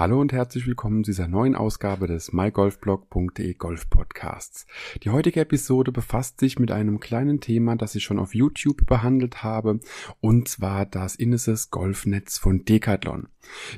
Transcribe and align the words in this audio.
Hallo 0.00 0.18
und 0.18 0.32
herzlich 0.32 0.66
willkommen 0.66 1.04
zu 1.04 1.10
dieser 1.10 1.28
neuen 1.28 1.54
Ausgabe 1.54 2.06
des 2.06 2.32
mygolfblog.de 2.32 3.52
Golf 3.52 3.90
Podcasts. 3.90 4.66
Die 5.02 5.10
heutige 5.10 5.40
Episode 5.40 5.92
befasst 5.92 6.40
sich 6.40 6.58
mit 6.58 6.70
einem 6.70 7.00
kleinen 7.00 7.40
Thema, 7.40 7.76
das 7.76 7.94
ich 7.94 8.02
schon 8.02 8.18
auf 8.18 8.34
YouTube 8.34 8.86
behandelt 8.86 9.42
habe, 9.42 9.80
und 10.22 10.48
zwar 10.48 10.86
das 10.86 11.16
Inneses 11.16 11.70
Golfnetz 11.70 12.38
von 12.38 12.64
Decathlon. 12.64 13.28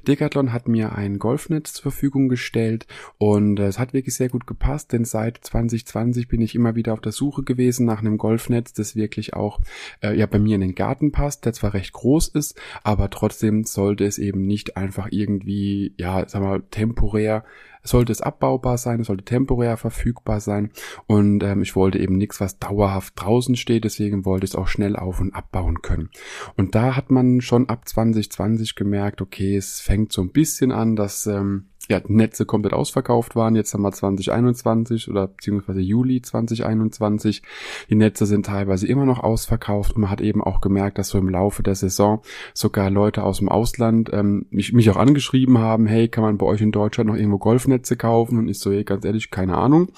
Decathlon 0.06 0.52
hat 0.52 0.68
mir 0.68 0.94
ein 0.94 1.18
Golfnetz 1.18 1.72
zur 1.72 1.82
Verfügung 1.82 2.28
gestellt 2.28 2.86
und 3.18 3.58
es 3.58 3.78
hat 3.78 3.92
wirklich 3.92 4.14
sehr 4.14 4.28
gut 4.28 4.46
gepasst, 4.46 4.92
denn 4.92 5.04
seit 5.04 5.38
2020 5.38 6.28
bin 6.28 6.40
ich 6.40 6.54
immer 6.54 6.74
wieder 6.74 6.92
auf 6.92 7.00
der 7.00 7.12
Suche 7.12 7.42
gewesen 7.42 7.86
nach 7.86 8.00
einem 8.00 8.18
Golfnetz, 8.18 8.72
das 8.72 8.96
wirklich 8.96 9.34
auch 9.34 9.60
äh, 10.02 10.16
ja 10.16 10.26
bei 10.26 10.38
mir 10.38 10.56
in 10.56 10.60
den 10.60 10.74
Garten 10.74 11.12
passt, 11.12 11.44
der 11.44 11.52
zwar 11.52 11.74
recht 11.74 11.92
groß 11.92 12.28
ist, 12.28 12.60
aber 12.82 13.10
trotzdem 13.10 13.64
sollte 13.64 14.04
es 14.04 14.18
eben 14.18 14.46
nicht 14.46 14.76
einfach 14.76 15.08
irgendwie 15.10 15.94
ja 15.96 16.11
ja, 16.20 16.28
sag 16.28 16.42
mal, 16.42 16.62
temporär 16.70 17.44
sollte 17.82 18.12
es 18.12 18.20
abbaubar 18.20 18.78
sein, 18.78 19.00
es 19.00 19.06
sollte 19.08 19.24
temporär 19.24 19.76
verfügbar 19.76 20.40
sein 20.40 20.70
und 21.06 21.42
ähm, 21.42 21.62
ich 21.62 21.76
wollte 21.76 21.98
eben 21.98 22.16
nichts, 22.16 22.40
was 22.40 22.58
dauerhaft 22.58 23.14
draußen 23.16 23.56
steht, 23.56 23.84
deswegen 23.84 24.24
wollte 24.24 24.44
ich 24.44 24.52
es 24.52 24.56
auch 24.56 24.68
schnell 24.68 24.96
auf- 24.96 25.20
und 25.20 25.34
abbauen 25.34 25.82
können. 25.82 26.10
Und 26.56 26.74
da 26.74 26.96
hat 26.96 27.10
man 27.10 27.40
schon 27.40 27.68
ab 27.68 27.88
2020 27.88 28.74
gemerkt, 28.74 29.20
okay, 29.20 29.56
es 29.56 29.80
fängt 29.80 30.12
so 30.12 30.22
ein 30.22 30.30
bisschen 30.30 30.72
an, 30.72 30.96
dass 30.96 31.26
ähm, 31.26 31.66
ja, 31.88 32.00
Netze 32.06 32.46
komplett 32.46 32.72
ausverkauft 32.72 33.34
waren. 33.36 33.56
Jetzt 33.56 33.74
haben 33.74 33.82
wir 33.82 33.92
2021 33.92 35.08
oder 35.08 35.26
beziehungsweise 35.26 35.80
Juli 35.80 36.22
2021. 36.22 37.42
Die 37.90 37.94
Netze 37.94 38.26
sind 38.26 38.46
teilweise 38.46 38.86
immer 38.86 39.04
noch 39.04 39.20
ausverkauft 39.20 39.94
und 39.94 40.02
man 40.02 40.10
hat 40.10 40.20
eben 40.20 40.42
auch 40.42 40.60
gemerkt, 40.60 40.98
dass 40.98 41.08
so 41.08 41.18
im 41.18 41.28
Laufe 41.28 41.62
der 41.62 41.74
Saison 41.74 42.22
sogar 42.54 42.90
Leute 42.90 43.24
aus 43.24 43.38
dem 43.38 43.48
Ausland 43.48 44.10
ähm, 44.12 44.46
mich, 44.50 44.72
mich 44.72 44.90
auch 44.90 44.96
angeschrieben 44.96 45.58
haben, 45.58 45.86
hey, 45.86 46.08
kann 46.08 46.22
man 46.22 46.38
bei 46.38 46.46
euch 46.46 46.60
in 46.60 46.72
Deutschland 46.72 47.08
noch 47.08 47.16
irgendwo 47.16 47.38
Golfnetze 47.72 47.96
kaufen? 47.96 48.38
Und 48.38 48.48
ich 48.48 48.58
so, 48.58 48.70
hey, 48.70 48.84
ganz 48.84 49.04
ehrlich, 49.04 49.30
keine 49.30 49.56
Ahnung. 49.56 49.88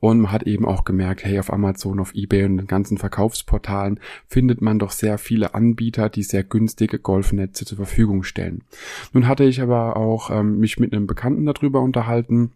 Und 0.00 0.20
man 0.20 0.32
hat 0.32 0.44
eben 0.44 0.64
auch 0.64 0.84
gemerkt, 0.84 1.24
hey, 1.24 1.38
auf 1.38 1.52
Amazon, 1.52 2.00
auf 2.00 2.14
Ebay 2.14 2.44
und 2.44 2.56
den 2.56 2.66
ganzen 2.66 2.98
Verkaufsportalen 2.98 4.00
findet 4.28 4.62
man 4.62 4.78
doch 4.78 4.92
sehr 4.92 5.18
viele 5.18 5.54
Anbieter, 5.54 6.08
die 6.08 6.22
sehr 6.22 6.44
günstige 6.44 6.98
Golfnetze 6.98 7.64
zur 7.64 7.76
Verfügung 7.76 8.22
stellen. 8.22 8.62
Nun 9.12 9.26
hatte 9.26 9.44
ich 9.44 9.60
aber 9.60 9.96
auch 9.96 10.30
ähm, 10.30 10.58
mich 10.58 10.78
mit 10.78 10.92
einem 10.92 11.06
Bekannten 11.06 11.46
darüber 11.46 11.80
unterhalten 11.80 12.52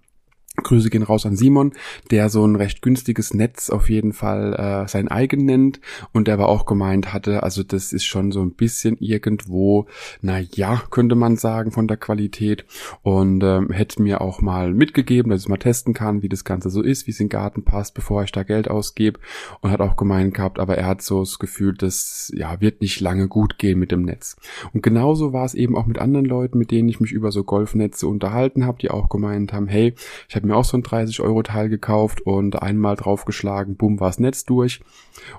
Grüße 0.56 0.90
gehen 0.90 1.04
raus 1.04 1.26
an 1.26 1.36
Simon, 1.36 1.72
der 2.10 2.28
so 2.28 2.44
ein 2.44 2.56
recht 2.56 2.82
günstiges 2.82 3.34
Netz 3.34 3.70
auf 3.70 3.88
jeden 3.88 4.12
Fall 4.12 4.54
äh, 4.54 4.88
sein 4.88 5.06
eigen 5.08 5.44
nennt 5.44 5.80
und 6.12 6.26
der 6.26 6.34
aber 6.34 6.48
auch 6.48 6.66
gemeint 6.66 7.12
hatte, 7.12 7.44
also 7.44 7.62
das 7.62 7.92
ist 7.92 8.04
schon 8.04 8.32
so 8.32 8.42
ein 8.42 8.52
bisschen 8.52 8.96
irgendwo, 8.98 9.86
na 10.20 10.40
ja, 10.40 10.82
könnte 10.90 11.14
man 11.14 11.36
sagen 11.36 11.70
von 11.70 11.86
der 11.86 11.96
Qualität 11.96 12.64
und 13.02 13.42
ähm, 13.44 13.70
hätte 13.70 14.02
mir 14.02 14.20
auch 14.20 14.40
mal 14.40 14.74
mitgegeben, 14.74 15.30
dass 15.30 15.42
ich 15.42 15.48
mal 15.48 15.56
testen 15.56 15.94
kann, 15.94 16.22
wie 16.22 16.28
das 16.28 16.44
Ganze 16.44 16.68
so 16.68 16.82
ist, 16.82 17.06
wie 17.06 17.12
es 17.12 17.20
in 17.20 17.26
den 17.26 17.30
Garten 17.30 17.62
passt, 17.62 17.94
bevor 17.94 18.24
ich 18.24 18.32
da 18.32 18.42
Geld 18.42 18.68
ausgebe 18.68 19.20
und 19.60 19.70
hat 19.70 19.80
auch 19.80 19.96
gemeint 19.96 20.34
gehabt, 20.34 20.58
aber 20.58 20.76
er 20.76 20.86
hat 20.86 21.02
so 21.02 21.20
das 21.20 21.38
Gefühl, 21.38 21.74
das 21.74 22.32
ja 22.34 22.60
wird 22.60 22.80
nicht 22.80 23.00
lange 23.00 23.28
gut 23.28 23.58
gehen 23.58 23.78
mit 23.78 23.92
dem 23.92 24.02
Netz. 24.02 24.36
Und 24.72 24.82
genauso 24.82 25.32
war 25.32 25.44
es 25.44 25.54
eben 25.54 25.76
auch 25.76 25.86
mit 25.86 25.98
anderen 25.98 26.26
Leuten, 26.26 26.58
mit 26.58 26.72
denen 26.72 26.88
ich 26.88 26.98
mich 26.98 27.12
über 27.12 27.30
so 27.30 27.44
Golfnetze 27.44 28.08
unterhalten 28.08 28.66
habe, 28.66 28.78
die 28.78 28.90
auch 28.90 29.08
gemeint 29.08 29.52
haben, 29.52 29.68
hey, 29.68 29.94
ich 30.28 30.36
habe 30.36 30.39
mir 30.44 30.56
auch 30.56 30.64
so 30.64 30.76
ein 30.76 30.82
30-Euro-Teil 30.82 31.68
gekauft 31.68 32.20
und 32.22 32.60
einmal 32.62 32.96
draufgeschlagen, 32.96 33.76
bumm, 33.76 34.00
war's 34.00 34.18
Netz 34.18 34.44
durch. 34.44 34.80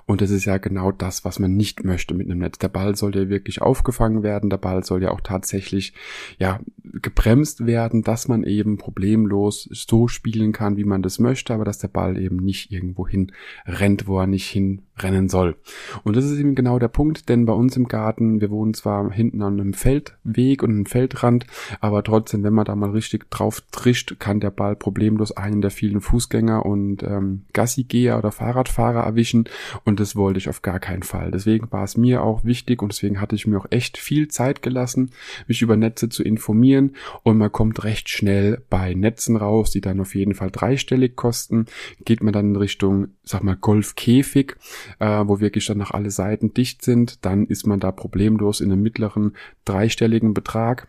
Und 0.06 0.20
das 0.20 0.30
ist 0.30 0.44
ja 0.44 0.58
genau 0.58 0.92
das, 0.92 1.24
was 1.24 1.38
man 1.38 1.56
nicht 1.56 1.84
möchte 1.84 2.14
mit 2.14 2.30
einem 2.30 2.40
Netz. 2.40 2.58
Der 2.58 2.68
Ball 2.68 2.96
soll 2.96 3.14
ja 3.16 3.28
wirklich 3.28 3.62
aufgefangen 3.62 4.22
werden, 4.22 4.50
der 4.50 4.58
Ball 4.58 4.84
soll 4.84 5.02
ja 5.02 5.10
auch 5.10 5.20
tatsächlich, 5.20 5.94
ja, 6.38 6.60
gebremst 6.82 7.66
werden, 7.66 8.02
dass 8.02 8.28
man 8.28 8.44
eben 8.44 8.78
problemlos 8.78 9.68
so 9.72 10.08
spielen 10.08 10.52
kann, 10.52 10.76
wie 10.76 10.84
man 10.84 11.02
das 11.02 11.18
möchte, 11.18 11.54
aber 11.54 11.64
dass 11.64 11.78
der 11.78 11.88
Ball 11.88 12.18
eben 12.18 12.36
nicht 12.36 12.70
irgendwo 12.70 13.08
hin 13.08 13.32
rennt, 13.66 14.06
wo 14.06 14.20
er 14.20 14.26
nicht 14.26 14.50
hinrennen 14.96 15.28
soll. 15.28 15.56
Und 16.04 16.16
das 16.16 16.24
ist 16.24 16.38
eben 16.38 16.54
genau 16.54 16.78
der 16.78 16.88
Punkt, 16.88 17.28
denn 17.28 17.46
bei 17.46 17.52
uns 17.52 17.76
im 17.76 17.88
Garten, 17.88 18.40
wir 18.40 18.50
wohnen 18.50 18.74
zwar 18.74 19.10
hinten 19.10 19.42
an 19.42 19.60
einem 19.60 19.72
Feldweg 19.74 20.62
und 20.62 20.70
einem 20.70 20.86
Feldrand, 20.86 21.46
aber 21.80 22.02
trotzdem, 22.02 22.42
wenn 22.42 22.52
man 22.52 22.64
da 22.64 22.74
mal 22.74 22.90
richtig 22.90 23.30
drauf 23.30 23.62
trischt, 23.70 24.18
kann 24.18 24.40
der 24.40 24.50
Ball 24.50 24.76
problemlos 24.76 25.32
einen 25.32 25.60
der 25.60 25.70
vielen 25.70 26.00
Fußgänger 26.00 26.64
und 26.64 27.02
ähm, 27.02 27.42
Gassigeher 27.52 28.18
oder 28.18 28.32
Fahrradfahrer 28.32 29.02
erwischen 29.02 29.48
und 29.84 30.00
das 30.00 30.16
wollte 30.16 30.38
ich 30.38 30.48
auf 30.48 30.62
gar 30.62 30.80
keinen 30.80 31.02
Fall. 31.02 31.30
Deswegen 31.30 31.70
war 31.70 31.84
es 31.84 31.96
mir 31.96 32.22
auch 32.22 32.44
wichtig 32.44 32.82
und 32.82 32.92
deswegen 32.92 33.20
hatte 33.20 33.34
ich 33.34 33.46
mir 33.46 33.58
auch 33.58 33.66
echt 33.70 33.98
viel 33.98 34.28
Zeit 34.28 34.62
gelassen, 34.62 35.10
mich 35.46 35.62
über 35.62 35.76
Netze 35.76 36.08
zu 36.08 36.22
informieren 36.22 36.96
und 37.22 37.38
man 37.38 37.52
kommt 37.52 37.84
recht 37.84 38.08
schnell 38.08 38.62
bei 38.70 38.94
Netzen 38.94 39.36
raus, 39.36 39.70
die 39.70 39.80
dann 39.80 40.00
auf 40.00 40.14
jeden 40.14 40.34
Fall 40.34 40.50
dreistellig 40.50 41.16
kosten. 41.16 41.66
Geht 42.04 42.22
man 42.22 42.32
dann 42.32 42.50
in 42.50 42.56
Richtung, 42.56 43.08
sag 43.24 43.42
mal, 43.42 43.56
Golfkäfig, 43.56 44.56
äh, 44.98 45.24
wo 45.26 45.40
wirklich 45.40 45.66
dann 45.66 45.78
noch 45.78 45.92
alle 45.92 46.10
Seiten 46.10 46.54
dicht 46.54 46.82
sind, 46.82 47.24
dann 47.24 47.46
ist 47.46 47.66
man 47.66 47.80
da 47.80 47.92
problemlos 47.92 48.60
in 48.60 48.72
einem 48.72 48.82
mittleren 48.82 49.36
dreistelligen 49.64 50.34
Betrag. 50.34 50.88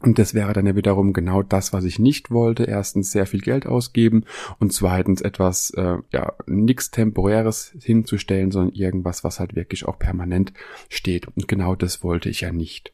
Und 0.00 0.18
das 0.18 0.32
wäre 0.32 0.52
dann 0.52 0.66
ja 0.66 0.76
wiederum 0.76 1.12
genau 1.12 1.42
das, 1.42 1.72
was 1.72 1.84
ich 1.84 1.98
nicht 1.98 2.30
wollte. 2.30 2.64
Erstens 2.64 3.10
sehr 3.10 3.26
viel 3.26 3.40
Geld 3.40 3.66
ausgeben 3.66 4.24
und 4.60 4.72
zweitens 4.72 5.20
etwas, 5.20 5.70
äh, 5.70 5.96
ja, 6.12 6.34
nichts 6.46 6.92
Temporäres 6.92 7.72
hinzustellen, 7.80 8.52
sondern 8.52 8.74
irgendwas, 8.74 9.24
was 9.24 9.40
halt 9.40 9.56
wirklich 9.56 9.86
auch 9.86 9.98
permanent 9.98 10.52
steht. 10.88 11.26
Und 11.26 11.48
genau 11.48 11.74
das 11.74 12.04
wollte 12.04 12.28
ich 12.28 12.42
ja 12.42 12.52
nicht. 12.52 12.92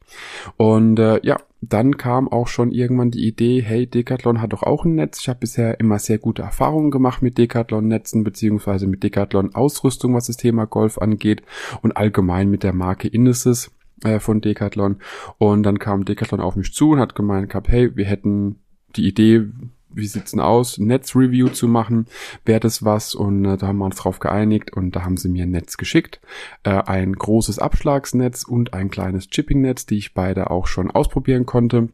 Und 0.57 0.97
äh, 0.97 1.19
ja, 1.23 1.37
dann 1.61 1.97
kam 1.97 2.27
auch 2.27 2.47
schon 2.47 2.71
irgendwann 2.71 3.11
die 3.11 3.27
Idee, 3.27 3.61
hey, 3.61 3.87
Decathlon 3.87 4.41
hat 4.41 4.53
doch 4.53 4.63
auch 4.63 4.85
ein 4.85 4.95
Netz. 4.95 5.19
Ich 5.21 5.29
habe 5.29 5.39
bisher 5.39 5.79
immer 5.79 5.99
sehr 5.99 6.17
gute 6.17 6.41
Erfahrungen 6.41 6.91
gemacht 6.91 7.21
mit 7.21 7.37
Decathlon-Netzen 7.37 8.23
beziehungsweise 8.23 8.87
mit 8.87 9.03
Decathlon-Ausrüstung, 9.03 10.13
was 10.13 10.27
das 10.27 10.37
Thema 10.37 10.65
Golf 10.65 10.97
angeht 10.97 11.43
und 11.81 11.97
allgemein 11.97 12.49
mit 12.49 12.63
der 12.63 12.73
Marke 12.73 13.07
Indices 13.07 13.71
äh, 14.03 14.19
von 14.19 14.41
Decathlon. 14.41 14.97
Und 15.37 15.63
dann 15.63 15.79
kam 15.79 16.05
Decathlon 16.05 16.41
auf 16.41 16.55
mich 16.55 16.73
zu 16.73 16.91
und 16.91 16.99
hat 16.99 17.15
gemeint 17.15 17.49
gehabt, 17.49 17.67
hey, 17.67 17.95
wir 17.95 18.05
hätten 18.05 18.59
die 18.95 19.07
Idee, 19.07 19.47
wie 19.89 20.07
sieht's 20.07 20.31
denn 20.31 20.41
aus, 20.41 20.77
Netzreview 20.77 21.49
zu 21.49 21.67
machen, 21.67 22.07
wäre 22.43 22.59
das 22.59 22.83
was? 22.83 23.15
Und 23.15 23.45
äh, 23.45 23.57
da 23.57 23.67
haben 23.67 23.77
wir 23.77 23.85
uns 23.85 23.95
drauf 23.95 24.19
geeinigt 24.19 24.73
und 24.73 24.95
da 24.95 25.03
haben 25.03 25.17
sie 25.17 25.29
mir 25.29 25.43
ein 25.43 25.51
Netz 25.51 25.77
geschickt, 25.77 26.19
äh, 26.63 26.71
ein 26.71 27.13
großes 27.13 27.59
Abschlagsnetz 27.59 28.43
und 28.43 28.73
ein 28.73 28.89
kleines 28.89 29.29
Chippingnetz, 29.29 29.85
die 29.85 29.97
ich 29.97 30.13
beide 30.13 30.51
auch 30.51 30.67
schon 30.67 30.91
ausprobieren 30.91 31.45
konnte 31.45 31.89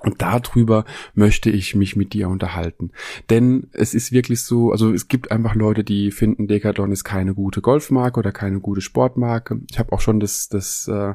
und 0.00 0.22
darüber 0.22 0.84
möchte 1.14 1.50
ich 1.50 1.74
mich 1.74 1.96
mit 1.96 2.12
dir 2.12 2.28
unterhalten. 2.28 2.92
Denn 3.30 3.68
es 3.72 3.94
ist 3.94 4.12
wirklich 4.12 4.42
so, 4.42 4.70
also 4.70 4.92
es 4.92 5.08
gibt 5.08 5.32
einfach 5.32 5.54
Leute, 5.54 5.82
die 5.82 6.10
finden, 6.12 6.46
Decathlon 6.46 6.92
ist 6.92 7.04
keine 7.04 7.34
gute 7.34 7.60
Golfmarke 7.60 8.20
oder 8.20 8.30
keine 8.30 8.60
gute 8.60 8.80
Sportmarke. 8.80 9.60
Ich 9.70 9.78
habe 9.78 9.92
auch 9.92 10.00
schon 10.00 10.20
das, 10.20 10.48
das, 10.48 10.86
äh, 10.88 11.14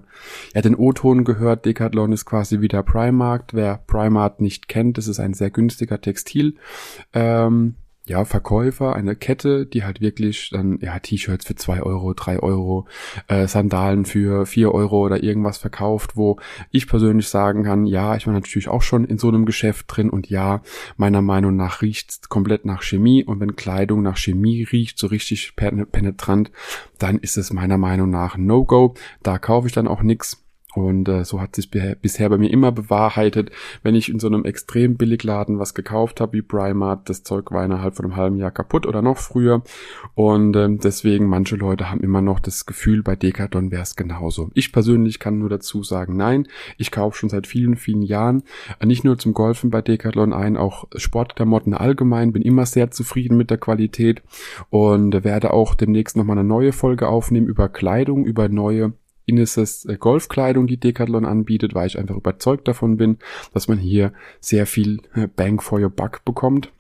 ja, 0.53 0.61
den 0.61 0.75
O-Ton 0.75 1.23
gehört, 1.23 1.65
Decathlon 1.65 2.11
ist 2.11 2.25
quasi 2.25 2.59
wie 2.59 2.67
der 2.67 2.83
Primark. 2.83 3.53
Wer 3.53 3.77
Primark 3.87 4.41
nicht 4.41 4.67
kennt, 4.67 4.97
das 4.97 5.07
ist 5.07 5.19
ein 5.19 5.33
sehr 5.33 5.49
günstiger 5.49 6.01
Textil. 6.01 6.55
Ähm, 7.13 7.75
ja, 8.05 8.25
Verkäufer, 8.25 8.95
eine 8.95 9.15
Kette, 9.15 9.65
die 9.65 9.85
halt 9.85 10.01
wirklich 10.01 10.49
dann, 10.51 10.77
ja, 10.81 10.99
T-Shirts 10.99 11.45
für 11.45 11.55
zwei 11.55 11.81
Euro, 11.81 12.13
drei 12.13 12.39
Euro, 12.39 12.85
äh, 13.27 13.47
Sandalen 13.47 14.03
für 14.03 14.45
vier 14.45 14.73
Euro 14.73 15.05
oder 15.05 15.23
irgendwas 15.23 15.57
verkauft, 15.57 16.17
wo 16.17 16.37
ich 16.71 16.87
persönlich 16.87 17.29
sagen 17.29 17.63
kann, 17.63 17.85
ja, 17.85 18.15
ich 18.17 18.27
war 18.27 18.33
natürlich 18.33 18.67
auch 18.67 18.81
schon 18.81 19.05
in 19.05 19.17
so 19.17 19.29
einem 19.29 19.45
Geschäft 19.45 19.85
drin 19.87 20.09
und 20.09 20.29
ja, 20.29 20.61
meiner 20.97 21.21
Meinung 21.21 21.55
nach 21.55 21.81
riecht's 21.81 22.27
komplett 22.27 22.65
nach 22.65 22.83
Chemie 22.83 23.23
und 23.23 23.39
wenn 23.39 23.55
Kleidung 23.55 24.01
nach 24.01 24.17
Chemie 24.17 24.67
riecht, 24.69 24.97
so 24.97 25.07
richtig 25.07 25.55
penetrant, 25.55 26.51
dann 26.99 27.19
ist 27.19 27.37
es 27.37 27.53
meiner 27.53 27.77
Meinung 27.77 28.09
nach 28.09 28.37
No-Go. 28.37 28.95
Da 29.23 29.37
kaufe 29.37 29.67
ich 29.67 29.73
dann 29.73 29.87
auch 29.87 30.01
nix. 30.01 30.42
Und 30.75 31.07
äh, 31.07 31.23
so 31.23 31.39
hat 31.39 31.55
sich 31.55 31.69
bisher 31.69 32.29
bei 32.29 32.37
mir 32.37 32.51
immer 32.51 32.71
bewahrheitet, 32.71 33.51
wenn 33.83 33.95
ich 33.95 34.09
in 34.09 34.19
so 34.19 34.27
einem 34.27 34.45
extrem 34.45 34.95
Billigladen 34.95 35.59
was 35.59 35.73
gekauft 35.73 36.19
habe, 36.19 36.33
wie 36.33 36.41
Primark, 36.41 37.05
das 37.05 37.23
Zeug 37.23 37.51
war 37.51 37.63
innerhalb 37.63 37.95
von 37.95 38.05
einem 38.05 38.15
halben 38.15 38.37
Jahr 38.37 38.51
kaputt 38.51 38.85
oder 38.85 39.01
noch 39.01 39.17
früher. 39.17 39.63
Und 40.15 40.55
äh, 40.55 40.69
deswegen, 40.71 41.27
manche 41.27 41.55
Leute 41.55 41.91
haben 41.91 42.01
immer 42.01 42.21
noch 42.21 42.39
das 42.39 42.65
Gefühl, 42.65 43.03
bei 43.03 43.15
Decathlon 43.15 43.71
wäre 43.71 43.83
es 43.83 43.95
genauso. 43.95 44.49
Ich 44.53 44.71
persönlich 44.71 45.19
kann 45.19 45.39
nur 45.39 45.49
dazu 45.49 45.83
sagen, 45.83 46.17
nein, 46.17 46.47
ich 46.77 46.91
kaufe 46.91 47.17
schon 47.17 47.29
seit 47.29 47.47
vielen, 47.47 47.75
vielen 47.75 48.01
Jahren 48.01 48.43
äh, 48.79 48.85
nicht 48.85 49.03
nur 49.03 49.17
zum 49.17 49.33
Golfen 49.33 49.69
bei 49.69 49.81
Decathlon 49.81 50.33
ein, 50.33 50.57
auch 50.57 50.85
Sportklamotten 50.95 51.73
allgemein, 51.73 52.33
bin 52.33 52.41
immer 52.41 52.65
sehr 52.65 52.91
zufrieden 52.91 53.37
mit 53.37 53.49
der 53.49 53.57
Qualität 53.57 54.23
und 54.69 55.13
äh, 55.13 55.23
werde 55.23 55.53
auch 55.53 55.75
demnächst 55.75 56.17
nochmal 56.17 56.37
eine 56.37 56.47
neue 56.47 56.71
Folge 56.71 57.07
aufnehmen 57.07 57.47
über 57.47 57.69
Kleidung, 57.69 58.25
über 58.25 58.49
neue 58.49 58.93
Inneses 59.25 59.85
äh, 59.85 59.97
Golfkleidung, 59.97 60.67
die 60.67 60.77
Decathlon 60.77 61.25
anbietet, 61.25 61.73
weil 61.73 61.87
ich 61.87 61.97
einfach 61.97 62.15
überzeugt 62.15 62.67
davon 62.67 62.97
bin, 62.97 63.17
dass 63.53 63.67
man 63.67 63.77
hier 63.77 64.13
sehr 64.39 64.65
viel 64.65 65.01
äh, 65.13 65.27
Bang 65.27 65.61
for 65.61 65.79
your 65.79 65.89
Buck 65.89 66.25
bekommt. 66.25 66.71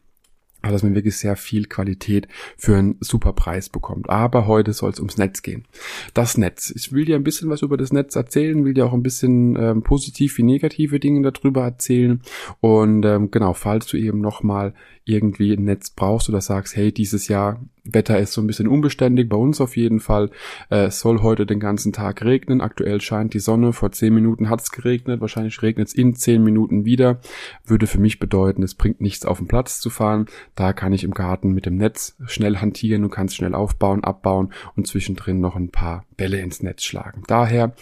Also 0.63 0.75
dass 0.75 0.83
man 0.83 0.95
wirklich 0.95 1.17
sehr 1.17 1.35
viel 1.35 1.65
Qualität 1.65 2.29
für 2.55 2.77
einen 2.77 2.95
super 3.01 3.33
Preis 3.33 3.67
bekommt. 3.67 4.09
Aber 4.09 4.47
heute 4.47 4.71
soll 4.71 4.91
es 4.91 4.99
ums 4.99 5.17
Netz 5.17 5.41
gehen. 5.41 5.65
Das 6.13 6.37
Netz. 6.37 6.71
Ich 6.73 6.93
will 6.93 7.03
dir 7.03 7.17
ein 7.17 7.25
bisschen 7.25 7.49
was 7.49 7.63
über 7.63 7.75
das 7.75 7.91
Netz 7.91 8.15
erzählen, 8.15 8.63
will 8.63 8.73
dir 8.73 8.85
auch 8.85 8.93
ein 8.93 9.03
bisschen 9.03 9.57
ähm, 9.57 9.83
positiv 9.83 10.37
wie 10.37 10.43
negative 10.43 11.01
Dinge 11.01 11.29
darüber 11.29 11.63
erzählen. 11.63 12.21
Und 12.61 13.03
ähm, 13.03 13.29
genau, 13.29 13.53
falls 13.53 13.87
du 13.87 13.97
eben 13.97 14.21
nochmal 14.21 14.73
irgendwie 15.03 15.51
ein 15.51 15.65
Netz 15.65 15.89
brauchst 15.89 16.29
oder 16.29 16.39
sagst, 16.39 16.77
hey, 16.77 16.93
dieses 16.93 17.27
Jahr 17.27 17.59
Wetter 17.85 18.17
ist 18.17 18.31
so 18.31 18.41
ein 18.41 18.47
bisschen 18.47 18.67
unbeständig, 18.67 19.27
bei 19.27 19.35
uns 19.35 19.59
auf 19.59 19.75
jeden 19.75 19.99
Fall. 19.99 20.29
Äh, 20.69 20.85
es 20.85 21.01
soll 21.01 21.21
heute 21.21 21.45
den 21.45 21.59
ganzen 21.59 21.91
Tag 21.91 22.23
regnen. 22.23 22.61
Aktuell 22.61 23.01
scheint 23.01 23.33
die 23.33 23.39
Sonne. 23.39 23.73
Vor 23.73 23.91
zehn 23.91 24.13
Minuten 24.13 24.49
hat 24.49 24.61
es 24.61 24.71
geregnet. 24.71 25.19
Wahrscheinlich 25.19 25.61
regnet 25.61 25.89
es 25.89 25.93
in 25.93 26.15
zehn 26.15 26.43
Minuten 26.43 26.85
wieder. 26.85 27.19
Würde 27.65 27.87
für 27.87 27.99
mich 27.99 28.19
bedeuten, 28.19 28.63
es 28.63 28.75
bringt 28.75 29.01
nichts 29.01 29.25
auf 29.25 29.39
den 29.39 29.47
Platz 29.47 29.81
zu 29.81 29.89
fahren. 29.89 30.27
Da 30.55 30.71
kann 30.71 30.93
ich 30.93 31.03
im 31.03 31.13
Garten 31.13 31.51
mit 31.51 31.65
dem 31.65 31.75
Netz 31.75 32.15
schnell 32.25 32.57
hantieren. 32.57 33.01
Du 33.01 33.09
kannst 33.09 33.35
schnell 33.35 33.53
aufbauen, 33.53 34.03
abbauen 34.03 34.53
und 34.75 34.87
zwischendrin 34.87 35.41
noch 35.41 35.55
ein 35.55 35.69
paar 35.69 36.05
Bälle 36.15 36.39
ins 36.39 36.63
Netz 36.63 36.83
schlagen. 36.83 37.23
Daher 37.27 37.73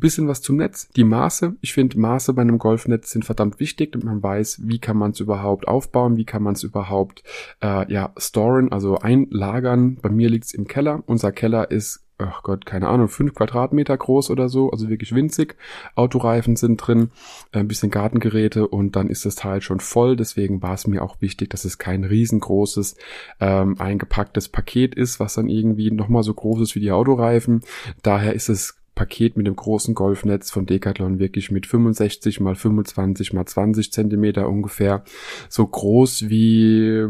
bisschen 0.00 0.28
was 0.28 0.42
zum 0.42 0.56
Netz. 0.56 0.88
Die 0.96 1.04
Maße. 1.04 1.56
Ich 1.60 1.72
finde, 1.72 1.98
Maße 1.98 2.32
bei 2.32 2.42
einem 2.42 2.58
Golfnetz 2.58 3.10
sind 3.10 3.24
verdammt 3.24 3.60
wichtig, 3.60 3.92
damit 3.92 4.06
man 4.06 4.22
weiß, 4.22 4.60
wie 4.64 4.78
kann 4.78 4.96
man 4.96 5.12
es 5.12 5.20
überhaupt 5.20 5.68
aufbauen, 5.68 6.16
wie 6.16 6.24
kann 6.24 6.42
man 6.42 6.54
es 6.54 6.62
überhaupt 6.62 7.22
äh, 7.62 7.90
ja 7.92 8.12
storen, 8.16 8.72
also 8.72 8.98
einlagern. 8.98 9.96
Bei 10.02 10.08
mir 10.08 10.28
liegt's 10.28 10.54
im 10.54 10.66
Keller. 10.66 11.02
Unser 11.06 11.32
Keller 11.32 11.70
ist 11.70 12.04
ach 12.20 12.42
Gott, 12.42 12.66
keine 12.66 12.88
Ahnung, 12.88 13.08
fünf 13.08 13.34
Quadratmeter 13.34 13.96
groß 13.96 14.30
oder 14.30 14.48
so, 14.48 14.70
also 14.70 14.88
wirklich 14.88 15.14
winzig. 15.14 15.56
Autoreifen 15.94 16.56
sind 16.56 16.76
drin, 16.76 17.10
ein 17.52 17.68
bisschen 17.68 17.90
Gartengeräte 17.90 18.68
und 18.68 18.96
dann 18.96 19.08
ist 19.08 19.24
das 19.24 19.34
Teil 19.34 19.60
schon 19.62 19.80
voll. 19.80 20.16
Deswegen 20.16 20.62
war 20.62 20.74
es 20.74 20.86
mir 20.86 21.02
auch 21.02 21.20
wichtig, 21.20 21.50
dass 21.50 21.64
es 21.64 21.78
kein 21.78 22.04
riesengroßes 22.04 22.96
ähm, 23.40 23.76
eingepacktes 23.78 24.48
Paket 24.48 24.94
ist, 24.94 25.20
was 25.20 25.34
dann 25.34 25.48
irgendwie 25.48 25.90
nochmal 25.90 26.22
so 26.22 26.34
groß 26.34 26.60
ist 26.62 26.74
wie 26.74 26.80
die 26.80 26.92
Autoreifen. 26.92 27.62
Daher 28.02 28.34
ist 28.34 28.48
es 28.48 28.79
Paket 29.00 29.34
mit 29.34 29.46
dem 29.46 29.56
großen 29.56 29.94
Golfnetz 29.94 30.50
von 30.50 30.66
Decathlon 30.66 31.18
wirklich 31.18 31.50
mit 31.50 31.64
65 31.66 32.38
mal 32.38 32.54
25 32.54 33.32
mal 33.32 33.46
20 33.46 33.92
Zentimeter 33.92 34.46
ungefähr. 34.46 35.04
So 35.48 35.66
groß 35.66 36.28
wie, 36.28 37.06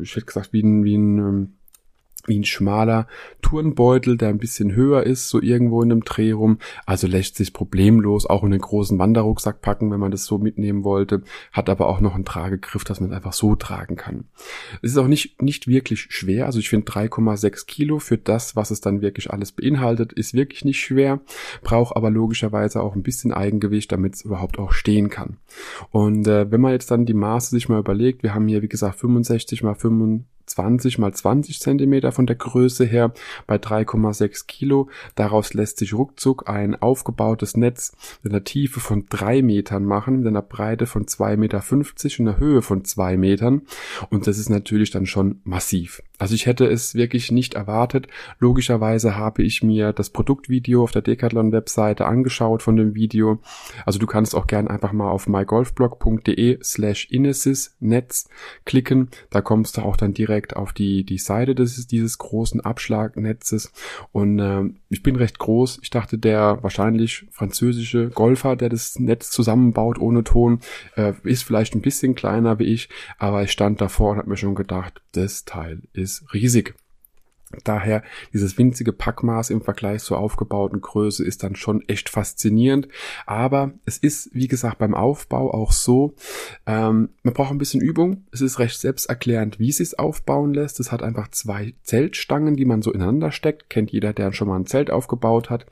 ich 0.00 0.14
hätte 0.14 0.26
gesagt, 0.26 0.52
wie 0.52 0.62
ein, 0.62 0.84
wie 0.84 0.94
ein 0.94 1.18
ähm, 1.18 1.54
wie 2.26 2.38
ein 2.38 2.44
schmaler 2.44 3.06
Turnbeutel, 3.40 4.16
der 4.16 4.28
ein 4.28 4.38
bisschen 4.38 4.74
höher 4.74 5.02
ist, 5.02 5.28
so 5.28 5.40
irgendwo 5.40 5.82
in 5.82 5.90
einem 5.90 6.04
Dreh 6.04 6.32
rum. 6.32 6.58
Also 6.86 7.06
lässt 7.06 7.36
sich 7.36 7.52
problemlos 7.52 8.26
auch 8.26 8.44
in 8.44 8.52
einen 8.52 8.60
großen 8.60 8.98
Wanderrucksack 8.98 9.60
packen, 9.60 9.90
wenn 9.90 10.00
man 10.00 10.10
das 10.10 10.24
so 10.24 10.38
mitnehmen 10.38 10.84
wollte. 10.84 11.22
Hat 11.52 11.68
aber 11.68 11.88
auch 11.88 12.00
noch 12.00 12.14
einen 12.14 12.24
Tragegriff, 12.24 12.84
dass 12.84 13.00
man 13.00 13.10
es 13.10 13.16
einfach 13.16 13.32
so 13.32 13.56
tragen 13.56 13.96
kann. 13.96 14.24
Es 14.82 14.92
ist 14.92 14.98
auch 14.98 15.08
nicht, 15.08 15.42
nicht 15.42 15.66
wirklich 15.66 16.00
schwer. 16.10 16.46
Also 16.46 16.58
ich 16.58 16.68
finde 16.68 16.90
3,6 16.90 17.66
Kilo 17.66 17.98
für 17.98 18.18
das, 18.18 18.54
was 18.56 18.70
es 18.70 18.80
dann 18.80 19.00
wirklich 19.00 19.30
alles 19.30 19.52
beinhaltet, 19.52 20.12
ist 20.12 20.34
wirklich 20.34 20.64
nicht 20.64 20.80
schwer. 20.80 21.20
Braucht 21.62 21.96
aber 21.96 22.10
logischerweise 22.10 22.82
auch 22.82 22.94
ein 22.94 23.02
bisschen 23.02 23.32
Eigengewicht, 23.32 23.90
damit 23.90 24.14
es 24.14 24.22
überhaupt 24.22 24.58
auch 24.58 24.72
stehen 24.72 25.10
kann. 25.10 25.38
Und 25.90 26.26
äh, 26.28 26.50
wenn 26.50 26.60
man 26.60 26.72
jetzt 26.72 26.90
dann 26.90 27.06
die 27.06 27.14
Maße 27.14 27.50
sich 27.50 27.68
mal 27.68 27.80
überlegt, 27.80 28.22
wir 28.22 28.34
haben 28.34 28.48
hier 28.48 28.62
wie 28.62 28.68
gesagt 28.68 28.96
65 28.96 29.62
mal 29.62 29.74
65 29.74 30.22
20 30.46 30.98
mal 30.98 31.12
20 31.12 31.60
Zentimeter 31.60 32.12
von 32.12 32.26
der 32.26 32.36
Größe 32.36 32.84
her 32.84 33.12
bei 33.46 33.56
3,6 33.56 34.46
Kilo. 34.46 34.88
Daraus 35.14 35.54
lässt 35.54 35.78
sich 35.78 35.94
ruckzuck 35.94 36.48
ein 36.48 36.80
aufgebautes 36.80 37.56
Netz 37.56 37.92
mit 38.22 38.32
einer 38.32 38.44
Tiefe 38.44 38.80
von 38.80 39.06
drei 39.08 39.42
Metern 39.42 39.84
machen, 39.84 40.18
mit 40.18 40.28
einer 40.28 40.42
Breite 40.42 40.86
von 40.86 41.06
2,50 41.06 41.36
Meter 41.36 41.62
und 42.20 42.28
einer 42.28 42.38
Höhe 42.38 42.62
von 42.62 42.84
zwei 42.84 43.16
Metern. 43.16 43.62
Und 44.10 44.26
das 44.26 44.38
ist 44.38 44.48
natürlich 44.48 44.90
dann 44.90 45.06
schon 45.06 45.40
massiv. 45.44 46.02
Also 46.22 46.36
ich 46.36 46.46
hätte 46.46 46.66
es 46.66 46.94
wirklich 46.94 47.32
nicht 47.32 47.54
erwartet. 47.54 48.06
Logischerweise 48.38 49.16
habe 49.16 49.42
ich 49.42 49.64
mir 49.64 49.92
das 49.92 50.08
Produktvideo 50.10 50.84
auf 50.84 50.92
der 50.92 51.02
Decathlon-Webseite 51.02 52.06
angeschaut 52.06 52.62
von 52.62 52.76
dem 52.76 52.94
Video. 52.94 53.40
Also 53.84 53.98
du 53.98 54.06
kannst 54.06 54.36
auch 54.36 54.46
gern 54.46 54.68
einfach 54.68 54.92
mal 54.92 55.10
auf 55.10 55.26
mygolfblog.de 55.26 56.60
slash 56.62 57.08
Netz 57.80 58.28
klicken. 58.64 59.08
Da 59.30 59.40
kommst 59.40 59.76
du 59.76 59.82
auch 59.82 59.96
dann 59.96 60.14
direkt 60.14 60.54
auf 60.54 60.72
die, 60.72 61.02
die 61.02 61.18
Seite 61.18 61.56
des, 61.56 61.88
dieses 61.88 62.18
großen 62.18 62.60
Abschlagnetzes. 62.60 63.72
Und 64.12 64.38
äh, 64.38 64.62
ich 64.90 65.02
bin 65.02 65.16
recht 65.16 65.40
groß. 65.40 65.80
Ich 65.82 65.90
dachte, 65.90 66.18
der 66.18 66.62
wahrscheinlich 66.62 67.26
französische 67.32 68.10
Golfer, 68.10 68.54
der 68.54 68.68
das 68.68 68.96
Netz 69.00 69.32
zusammenbaut 69.32 69.98
ohne 69.98 70.22
Ton, 70.22 70.60
äh, 70.94 71.14
ist 71.24 71.42
vielleicht 71.42 71.74
ein 71.74 71.82
bisschen 71.82 72.14
kleiner 72.14 72.60
wie 72.60 72.66
ich. 72.66 72.88
Aber 73.18 73.42
ich 73.42 73.50
stand 73.50 73.80
davor 73.80 74.12
und 74.12 74.18
habe 74.18 74.30
mir 74.30 74.36
schon 74.36 74.54
gedacht, 74.54 75.02
das 75.10 75.44
Teil 75.44 75.82
ist 75.92 76.11
ist 76.20 76.32
riesig. 76.32 76.74
Daher 77.64 78.02
dieses 78.32 78.58
winzige 78.58 78.92
Packmaß 78.92 79.50
im 79.50 79.62
Vergleich 79.62 80.02
zur 80.02 80.18
aufgebauten 80.18 80.80
Größe 80.80 81.24
ist 81.24 81.42
dann 81.42 81.56
schon 81.56 81.82
echt 81.88 82.08
faszinierend. 82.08 82.88
Aber 83.26 83.72
es 83.84 83.98
ist, 83.98 84.30
wie 84.32 84.48
gesagt, 84.48 84.78
beim 84.78 84.94
Aufbau 84.94 85.52
auch 85.52 85.72
so, 85.72 86.14
ähm, 86.66 87.10
man 87.22 87.34
braucht 87.34 87.50
ein 87.50 87.58
bisschen 87.58 87.80
Übung. 87.80 88.24
Es 88.32 88.40
ist 88.40 88.58
recht 88.58 88.78
selbsterklärend, 88.78 89.58
wie 89.58 89.70
es 89.70 89.76
sich 89.76 89.98
aufbauen 89.98 90.54
lässt. 90.54 90.80
Es 90.80 90.92
hat 90.92 91.02
einfach 91.02 91.28
zwei 91.28 91.74
Zeltstangen, 91.82 92.56
die 92.56 92.64
man 92.64 92.82
so 92.82 92.92
ineinander 92.92 93.32
steckt. 93.32 93.70
Kennt 93.70 93.90
jeder, 93.90 94.12
der 94.12 94.32
schon 94.32 94.48
mal 94.48 94.56
ein 94.56 94.66
Zelt 94.66 94.90
aufgebaut 94.90 95.50
hat. 95.50 95.66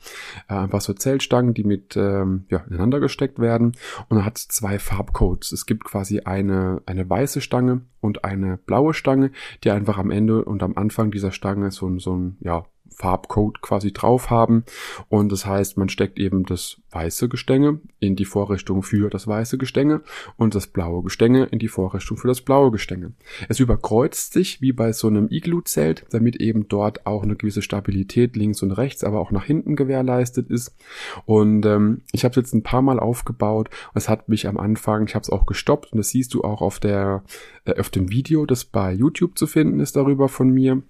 Äh, 0.49 0.55
einfach 0.55 0.81
so 0.81 0.93
Zeltstangen, 0.93 1.55
die 1.55 1.65
mit 1.65 1.97
ähm, 1.97 2.45
ja, 2.51 2.59
ineinander 2.69 3.01
gesteckt 3.01 3.39
werden. 3.39 3.77
Und 4.09 4.19
er 4.19 4.25
hat 4.25 4.39
zwei 4.39 4.79
Farbcodes. 4.79 5.53
Es 5.53 5.67
gibt 5.67 5.85
quasi 5.85 6.21
eine, 6.21 6.83
eine 6.87 7.09
weiße 7.09 7.41
Stange 7.41 7.83
und 8.01 8.25
eine 8.25 8.57
blaue 8.57 8.95
Stange, 8.95 9.31
die 9.65 9.71
einfach 9.71 9.99
am 9.99 10.11
Ende 10.11 10.45
und 10.45 10.63
am 10.63 10.77
Anfang 10.77 11.11
dieser 11.11 11.33
Stange 11.33 11.70
so, 11.71 11.99
so 11.99 12.17
ein, 12.17 12.37
ja, 12.41 12.65
Farbcode 13.01 13.63
quasi 13.63 13.93
drauf 13.93 14.31
haben. 14.31 14.65
Und 15.09 15.33
das 15.33 15.47
heißt, 15.47 15.79
man 15.79 15.89
steckt 15.89 16.19
eben 16.19 16.45
das 16.45 16.77
weiße 16.91 17.29
Gestänge 17.29 17.81
in 17.99 18.17
die 18.17 18.25
Vorrichtung 18.25 18.83
für 18.83 19.09
das 19.09 19.27
weiße 19.27 19.59
Gestänge 19.59 20.03
und 20.37 20.55
das 20.55 20.67
blaue 20.67 21.03
Gestänge 21.03 21.45
in 21.45 21.59
die 21.59 21.69
Vorrichtung 21.69 22.17
für 22.17 22.29
das 22.29 22.43
blaue 22.43 22.71
Gestänge. 22.71 23.13
Es 23.49 23.61
überkreuzt 23.61 24.33
sich 24.33 24.61
wie 24.61 24.73
bei 24.73 24.93
so 24.93 25.07
einem 25.07 25.29
Iglu-Zelt, 25.31 26.07
damit 26.11 26.37
eben 26.37 26.69
dort 26.69 27.07
auch 27.07 27.23
eine 27.23 27.37
gewisse 27.37 27.63
Stabilität 27.63 28.37
links 28.37 28.63
und 28.63 28.73
rechts, 28.73 29.05
aber 29.05 29.21
auch 29.21 29.31
nach 29.31 29.45
hinten 29.45 29.77
gewährleistet 29.77 30.51
ist. 30.51 30.77
Und 31.25 31.65
ähm, 31.65 32.03
ich 32.13 32.25
habe 32.25 32.33
es 32.33 32.37
jetzt 32.37 32.55
ein 32.55 32.63
paar 32.63 32.83
Mal 32.83 33.01
aufgebaut. 33.01 33.71
Es 33.95 34.09
hat 34.09 34.29
mich 34.29 34.47
am 34.47 34.59
Anfang, 34.59 35.07
ich 35.07 35.15
habe 35.15 35.23
es 35.23 35.31
auch 35.31 35.47
gestoppt 35.47 35.93
und 35.93 35.99
das 35.99 36.11
siehst 36.11 36.35
du 36.35 36.43
auch 36.43 36.61
auf 36.61 36.81
der 36.81 37.23
äh, 37.65 37.79
auf 37.79 37.89
dem 37.89 38.11
Video, 38.11 38.47
das 38.47 38.65
bei 38.65 38.93
YouTube 38.93 39.39
zu 39.39 39.47
finden 39.47 39.81
ist 39.81 39.97
darüber 39.97 40.29
von 40.29 40.51
mir. 40.51 40.83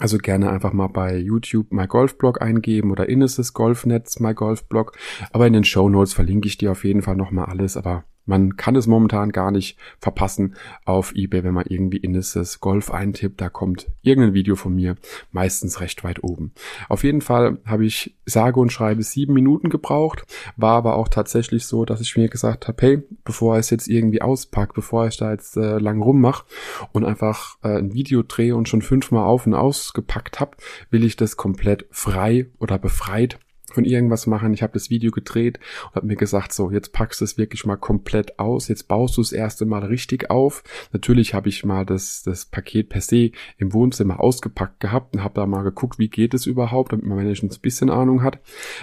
Also 0.00 0.16
gerne 0.16 0.50
einfach 0.50 0.72
mal 0.72 0.88
bei 0.88 1.16
YouTube 1.16 1.70
My 1.72 1.86
Golf 1.86 2.16
Blog 2.16 2.40
eingeben 2.40 2.90
oder 2.90 3.08
Inneses 3.08 3.52
Golfnetz 3.52 4.18
My 4.18 4.32
Golf 4.32 4.64
Blog. 4.64 4.96
Aber 5.30 5.46
in 5.46 5.52
den 5.52 5.64
Show 5.64 5.90
Notes 5.90 6.14
verlinke 6.14 6.48
ich 6.48 6.56
dir 6.56 6.72
auf 6.72 6.84
jeden 6.84 7.02
Fall 7.02 7.16
nochmal 7.16 7.44
alles. 7.46 7.76
Aber 7.76 8.04
man 8.30 8.56
kann 8.56 8.76
es 8.76 8.86
momentan 8.86 9.32
gar 9.32 9.50
nicht 9.50 9.76
verpassen 9.98 10.54
auf 10.84 11.12
eBay, 11.16 11.42
wenn 11.42 11.52
man 11.52 11.66
irgendwie 11.66 11.96
Inneses 11.96 12.60
Golf 12.60 12.92
eintippt. 12.92 13.40
Da 13.40 13.48
kommt 13.48 13.88
irgendein 14.02 14.34
Video 14.34 14.54
von 14.54 14.76
mir, 14.76 14.94
meistens 15.32 15.80
recht 15.80 16.04
weit 16.04 16.22
oben. 16.22 16.52
Auf 16.88 17.02
jeden 17.02 17.22
Fall 17.22 17.58
habe 17.66 17.84
ich 17.84 18.16
sage 18.24 18.60
und 18.60 18.70
schreibe 18.70 19.02
sieben 19.02 19.34
Minuten 19.34 19.68
gebraucht. 19.68 20.22
War 20.56 20.76
aber 20.76 20.94
auch 20.94 21.08
tatsächlich 21.08 21.66
so, 21.66 21.84
dass 21.84 22.00
ich 22.00 22.16
mir 22.16 22.28
gesagt 22.28 22.68
habe, 22.68 22.80
hey, 22.80 23.02
bevor 23.24 23.56
ich 23.56 23.60
es 23.60 23.70
jetzt 23.70 23.88
irgendwie 23.88 24.22
auspacke, 24.22 24.74
bevor 24.74 25.08
ich 25.08 25.16
da 25.16 25.32
jetzt 25.32 25.56
äh, 25.56 25.78
lang 25.78 26.00
rummache 26.00 26.44
und 26.92 27.04
einfach 27.04 27.56
äh, 27.64 27.78
ein 27.78 27.94
Video 27.94 28.22
drehe 28.22 28.54
und 28.54 28.68
schon 28.68 28.80
fünfmal 28.80 29.24
auf 29.24 29.44
und 29.44 29.54
ausgepackt 29.54 30.38
habe, 30.38 30.56
will 30.90 31.02
ich 31.02 31.16
das 31.16 31.36
komplett 31.36 31.86
frei 31.90 32.46
oder 32.60 32.78
befreit 32.78 33.40
von 33.74 33.84
irgendwas 33.84 34.26
machen. 34.26 34.52
Ich 34.54 34.62
habe 34.62 34.72
das 34.72 34.90
Video 34.90 35.10
gedreht 35.10 35.58
und 35.88 35.96
habe 35.96 36.06
mir 36.06 36.16
gesagt, 36.16 36.52
so, 36.52 36.70
jetzt 36.70 36.92
packst 36.92 37.20
du 37.20 37.24
es 37.24 37.38
wirklich 37.38 37.64
mal 37.66 37.76
komplett 37.76 38.38
aus. 38.38 38.68
Jetzt 38.68 38.88
baust 38.88 39.16
du 39.16 39.22
das 39.22 39.32
erste 39.32 39.66
Mal 39.66 39.84
richtig 39.84 40.30
auf. 40.30 40.62
Natürlich 40.92 41.34
habe 41.34 41.48
ich 41.48 41.64
mal 41.64 41.84
das, 41.84 42.22
das 42.22 42.46
Paket 42.46 42.88
per 42.88 43.00
se 43.00 43.30
im 43.58 43.72
Wohnzimmer 43.72 44.20
ausgepackt 44.20 44.80
gehabt 44.80 45.14
und 45.14 45.22
habe 45.22 45.34
da 45.34 45.46
mal 45.46 45.62
geguckt, 45.62 45.98
wie 45.98 46.08
geht 46.08 46.34
es 46.34 46.46
überhaupt, 46.46 46.92
damit 46.92 47.06
man 47.06 47.18
wenigstens 47.18 47.58
ein 47.58 47.62
bisschen 47.62 47.90
Ahnung 47.90 48.22
hat. 48.22 48.40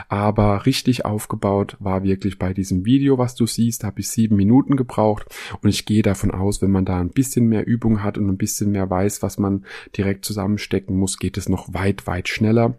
Aber 0.09 0.65
richtig 0.65 1.05
aufgebaut 1.05 1.77
war 1.79 2.03
wirklich 2.03 2.39
bei 2.39 2.53
diesem 2.53 2.85
Video, 2.85 3.17
was 3.17 3.35
du 3.35 3.45
siehst, 3.45 3.83
habe 3.83 3.99
ich 3.99 4.09
sieben 4.09 4.35
Minuten 4.35 4.75
gebraucht 4.75 5.25
und 5.61 5.69
ich 5.69 5.85
gehe 5.85 6.01
davon 6.01 6.31
aus, 6.31 6.61
wenn 6.61 6.71
man 6.71 6.85
da 6.85 6.99
ein 6.99 7.09
bisschen 7.09 7.47
mehr 7.47 7.65
Übung 7.65 8.03
hat 8.03 8.17
und 8.17 8.27
ein 8.29 8.37
bisschen 8.37 8.71
mehr 8.71 8.89
weiß, 8.89 9.21
was 9.21 9.37
man 9.37 9.65
direkt 9.95 10.25
zusammenstecken 10.25 10.97
muss, 10.97 11.19
geht 11.19 11.37
es 11.37 11.49
noch 11.49 11.73
weit, 11.73 12.07
weit 12.07 12.27
schneller. 12.27 12.77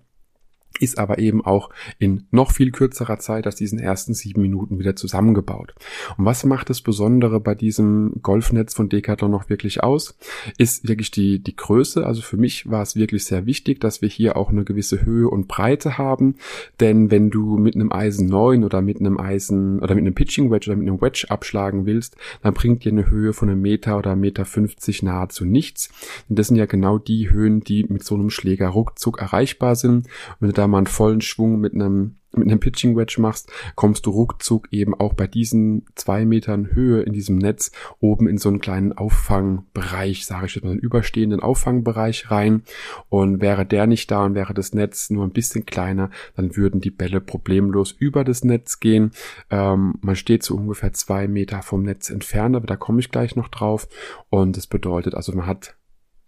Ist 0.81 0.99
aber 0.99 1.19
eben 1.19 1.45
auch 1.45 1.71
in 1.99 2.27
noch 2.31 2.53
viel 2.53 2.71
kürzerer 2.71 3.19
Zeit 3.19 3.47
als 3.47 3.57
diesen 3.57 3.79
ersten 3.79 4.15
sieben 4.15 4.43
Minuten 4.43 4.79
wieder 4.79 4.97
zusammengebaut. 4.97 5.75
Und 6.17 6.25
was 6.25 6.45
macht 6.45 6.71
das 6.71 6.81
Besondere 6.81 7.41
bei 7.41 7.55
diesem 7.55 8.15
Golfnetz 8.23 8.75
von 8.75 8.89
Decathlon 8.89 9.31
noch 9.31 9.49
wirklich 9.49 9.83
aus? 9.83 10.17
Ist 10.57 10.89
wirklich 10.89 11.11
die, 11.11 11.43
die 11.43 11.57
Größe. 11.57 12.07
Also 12.07 12.23
für 12.23 12.37
mich 12.37 12.71
war 12.71 12.83
es 12.83 12.97
wirklich 12.97 13.25
sehr 13.25 13.47
wichtig, 13.47 13.81
dass 13.81 14.03
wir 14.03 14.09
hier 14.09 14.37
auch 14.37 14.51
eine 14.51 14.65
gewisse 14.65 15.05
Höhe 15.05 15.29
und 15.29 15.49
Breite 15.49 15.99
haben. 15.99 16.37
Denn 16.81 17.11
wenn 17.11 17.31
du 17.31 17.59
mit 17.59 17.75
einem 17.75 17.93
Eisen 17.93 18.29
9 18.29 18.65
oder 18.65 18.83
mit 18.83 19.01
einem 19.01 19.19
Eisen 19.19 19.81
oder 19.81 19.95
mit 19.95 20.03
einem 20.03 20.15
Pitching 20.15 20.51
Wedge 20.51 20.71
oder 20.71 20.77
mit 20.77 20.89
einem 20.89 21.01
Wedge 21.01 21.27
abschlagen 21.29 21.87
willst, 21.87 22.17
dann 22.43 22.55
bringt 22.55 22.85
dir 22.85 22.93
eine 22.93 23.09
Höhe 23.09 23.33
von 23.33 23.49
einem 23.49 23.61
Meter 23.61 23.99
oder 23.99 24.17
Meter 24.17 24.45
50 24.45 25.03
nahezu 25.03 25.45
nichts. 25.45 25.91
Und 26.29 26.39
das 26.39 26.49
sind 26.49 26.57
ja 26.57 26.67
genau 26.67 26.99
die 26.99 27.31
Höhen, 27.31 27.61
die 27.61 27.85
mit 27.89 28.05
so 28.05 28.15
einem 28.15 28.31
Schläger 28.31 28.69
ruckzuck 28.69 29.21
erreichbar 29.21 29.77
sind. 29.77 30.07
Und 30.07 30.37
wenn 30.41 30.49
du 30.49 30.55
da 30.55 30.68
mal 30.69 30.79
einen 30.79 30.87
vollen 30.87 31.21
Schwung 31.21 31.59
mit 31.61 31.75
einem 31.75 32.19
mit 32.39 32.49
einem 32.49 32.61
Pitching 32.61 32.97
Wedge 32.97 33.17
machst, 33.21 33.51
kommst 33.75 34.07
du 34.07 34.11
ruckzuck 34.11 34.69
eben 34.71 34.95
auch 34.95 35.15
bei 35.15 35.27
diesen 35.27 35.87
zwei 35.95 36.25
Metern 36.25 36.73
Höhe 36.73 37.03
in 37.03 37.13
diesem 37.13 37.39
Netz 37.39 37.73
oben 38.01 38.29
in 38.29 38.39
so 38.39 38.49
einen 38.49 38.61
kleinen 38.61 38.93
Auffangbereich, 38.93 40.27
sage 40.27 40.47
ich 40.47 40.55
jetzt 40.55 40.65
mal, 40.65 40.73
einen 40.73 40.81
überstehenden 40.81 41.41
Auffangbereich 41.41 42.31
rein. 42.31 42.63
Und 43.09 43.41
wäre 43.41 43.65
der 43.65 43.87
nicht 43.87 44.11
da 44.11 44.25
und 44.25 44.35
wäre 44.35 44.55
das 44.55 44.75
Netz 44.75 45.11
nur 45.11 45.25
ein 45.25 45.33
bisschen 45.33 45.67
kleiner, 45.67 46.11
dann 46.37 46.57
würden 46.57 46.81
die 46.81 46.91
Bälle 46.91 47.21
problemlos 47.21 47.93
über 47.93 48.25
das 48.25 48.45
Netz 48.45 48.81
gehen. 48.81 49.13
Ähm, 49.51 49.95
man 50.01 50.17
steht 50.17 50.43
so 50.43 50.55
ungefähr 50.55 50.93
zwei 50.93 51.29
Meter 51.29 51.63
vom 51.63 51.83
Netz 51.83 52.11
entfernt, 52.11 52.57
aber 52.57 52.67
da 52.67 52.77
komme 52.77 53.01
ich 53.01 53.11
gleich 53.11 53.37
noch 53.37 53.49
drauf. 53.49 53.89
Und 54.29 54.57
das 54.57 54.67
bedeutet 54.67 55.15
also, 55.15 55.33
man 55.33 55.47
hat 55.47 55.78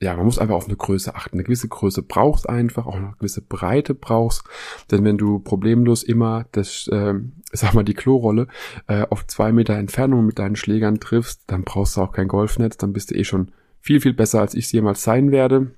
ja, 0.03 0.17
man 0.17 0.25
muss 0.25 0.39
einfach 0.39 0.55
auf 0.55 0.67
eine 0.67 0.77
Größe 0.77 1.15
achten. 1.15 1.37
Eine 1.37 1.45
gewisse 1.45 1.69
Größe 1.69 2.03
brauchst 2.03 2.49
einfach, 2.49 2.87
auch 2.87 2.97
eine 2.97 3.15
gewisse 3.19 3.43
Breite 3.43 3.95
brauchst. 3.95 4.45
Denn 4.91 5.05
wenn 5.05 5.19
du 5.19 5.41
problemlos 5.41 6.03
immer 6.03 6.47
das, 6.53 6.89
äh, 6.89 7.15
sag 7.53 7.75
mal, 7.75 7.85
die 7.85 7.95
Klorolle 7.95 8.49
äh, 8.87 9.07
auf 9.11 9.27
zwei 9.27 9.53
Meter 9.53 9.75
Entfernung 9.75 10.25
mit 10.25 10.39
deinen 10.39 10.57
Schlägern 10.57 11.01
triffst, 11.01 11.43
dann 11.49 11.65
brauchst 11.65 11.97
du 11.97 12.01
auch 12.01 12.13
kein 12.13 12.29
Golfnetz, 12.29 12.79
dann 12.79 12.95
bist 12.95 13.11
du 13.11 13.15
eh 13.15 13.25
schon 13.25 13.53
viel, 13.81 14.01
viel 14.01 14.15
besser, 14.15 14.41
als 14.41 14.55
ich 14.55 14.67
es 14.67 14.73
jemals 14.73 15.03
sein 15.03 15.31
werde. 15.33 15.73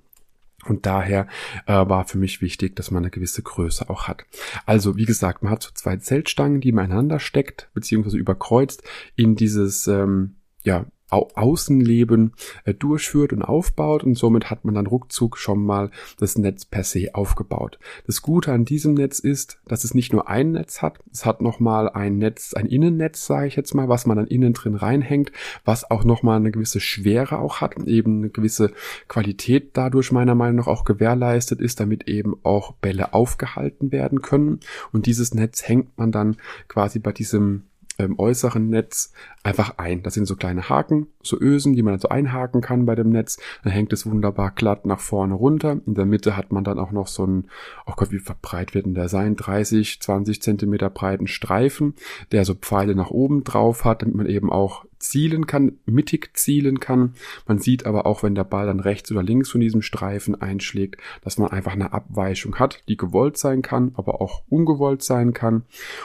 Und 0.67 0.87
daher 0.87 1.27
äh, 1.67 1.73
war 1.73 2.07
für 2.07 2.19
mich 2.19 2.41
wichtig, 2.41 2.77
dass 2.77 2.93
man 2.93 3.03
eine 3.03 3.11
gewisse 3.11 3.43
Größe 3.43 3.91
auch 3.91 4.07
hat. 4.07 4.25
Also, 4.65 4.97
wie 4.97 5.07
gesagt, 5.07 5.43
man 5.43 5.51
hat 5.51 5.65
so 5.65 5.71
zwei 5.75 5.97
Zeltstangen, 5.97 6.61
die 6.61 6.71
man 6.71 6.93
einander 6.93 7.19
steckt, 7.19 7.69
beziehungsweise 7.75 8.19
überkreuzt 8.19 8.85
in 9.17 9.35
dieses, 9.35 9.89
ähm, 9.89 10.37
ja, 10.63 10.87
Außenleben 11.13 12.33
äh, 12.65 12.75
durchführt 12.75 13.33
und 13.33 13.43
aufbaut 13.43 14.05
und 14.05 14.17
somit 14.17 14.51
hat 14.51 14.65
man 14.65 14.75
dann 14.75 14.87
ruckzuck 14.87 15.39
schon 15.39 15.65
mal 15.65 15.91
das 16.19 16.39
Netz 16.39 16.65
per 16.65 16.85
se 16.85 17.15
aufgebaut. 17.15 17.79
Das 18.07 18.23
Gute 18.23 18.53
an 18.53 18.65
diesem 18.65 18.95
Netz 18.95 19.19
ist, 19.19 19.61
dass 19.67 19.85
es 19.85 19.95
nicht 19.95 20.13
nur 20.13 20.29
ein 20.29 20.53
Netz 20.53 20.83
hat, 20.83 20.99
es 21.13 21.27
hat 21.27 21.43
nochmal 21.43 21.89
ein 21.89 22.19
Netz, 22.19 22.55
ein 22.55 22.67
Innennetz, 22.67 23.27
sage 23.27 23.47
ich 23.47 23.57
jetzt 23.57 23.75
mal, 23.75 23.89
was 23.89 24.07
man 24.07 24.17
dann 24.17 24.27
innen 24.27 24.53
drin 24.53 24.75
reinhängt, 24.75 25.33
was 25.65 25.91
auch 25.91 26.05
nochmal 26.05 26.37
eine 26.37 26.51
gewisse 26.51 26.81
Schwere 26.81 27.39
auch 27.39 27.61
hat, 27.61 27.77
eben 27.87 28.19
eine 28.19 28.31
gewisse 28.31 28.73
Qualität 29.09 29.71
dadurch 29.75 30.13
meiner 30.13 30.35
Meinung 30.35 30.57
nach 30.57 30.67
auch 30.67 30.85
gewährleistet 30.85 31.61
ist, 31.61 31.81
damit 31.81 32.09
eben 32.09 32.37
auch 32.43 32.73
Bälle 32.75 33.15
aufgehalten 33.15 33.93
werden 33.93 34.23
können. 34.23 34.61
Und 34.93 35.07
dieses 35.07 35.35
Netz 35.35 35.67
hängt 35.67 35.97
man 35.99 36.13
dann 36.13 36.37
quasi 36.69 36.99
bei 36.99 37.13
diesem 37.13 37.65
ähm, 38.03 38.19
äußeren 38.19 38.69
Netz 38.69 39.13
einfach 39.43 39.79
ein. 39.79 40.03
Das 40.03 40.15
sind 40.15 40.27
so 40.27 40.37
kleine 40.37 40.69
Haken, 40.69 41.09
so 41.23 41.39
Ösen, 41.41 41.75
die 41.75 41.83
man 41.83 41.95
also 41.95 42.09
einhaken 42.09 42.61
kann 42.61 42.87
bei 42.87 42.95
dem 42.95 43.11
Netz. 43.11 43.39
Dann 43.65 43.73
hängt 43.73 43.93
es 43.93 44.07
wunderbar 44.07 44.51
glatt 44.51 44.87
nach 44.87 45.01
vorne 45.01 45.35
runter. 45.35 45.81
In 45.87 45.95
der 45.95 46.07
Mitte 46.07 46.37
hat 46.37 46.53
man 46.53 46.65
dann 46.65 46.79
auch 46.79 46.93
noch 46.93 47.09
so 47.09 47.25
einen, 47.25 47.49
oh 47.87 47.93
Gott, 47.97 48.13
wie 48.13 48.21
breit 48.41 48.75
wird 48.75 48.87
denn 48.87 48.95
der 48.95 49.09
sein? 49.09 49.37
30, 49.37 50.01
20 50.01 50.43
Zentimeter 50.43 50.91
breiten 50.91 51.27
Streifen, 51.27 51.95
der 52.31 52.45
so 52.45 52.55
Pfeile 52.55 52.95
nach 52.95 53.11
oben 53.11 53.45
drauf 53.45 53.85
hat, 53.85 54.03
damit 54.03 54.15
man 54.15 54.27
eben 54.27 54.53
auch 54.53 54.85
zielen 55.03 55.47
kann, 55.47 55.79
mittig 55.85 56.37
zielen 56.37 56.81
kann. 56.81 57.15
Man 57.47 57.59
sieht 57.59 57.87
aber 57.87 58.07
auch, 58.07 58.23
wenn 58.23 58.35
der 58.35 58.45
Ball 58.45 58.67
dann 58.67 58.81
rechts 58.81 59.11
oder 59.11 59.23
links 59.23 59.51
von 59.51 59.61
diesem 59.61 59.83
Streifen 59.83 60.41
einschlägt, 60.41 60.97
dass 61.23 61.39
man 61.39 61.51
einfach 61.51 61.73
eine 61.73 61.93
Abweichung 61.93 62.57
hat, 62.59 62.85
die 62.89 62.97
gewollt 62.97 63.37
sein 63.37 63.63
kann, 63.63 63.93
aber 63.97 64.21
auch 64.21 64.43
ungewollt 64.49 65.03
sein 65.03 65.33
kann. 65.33 65.65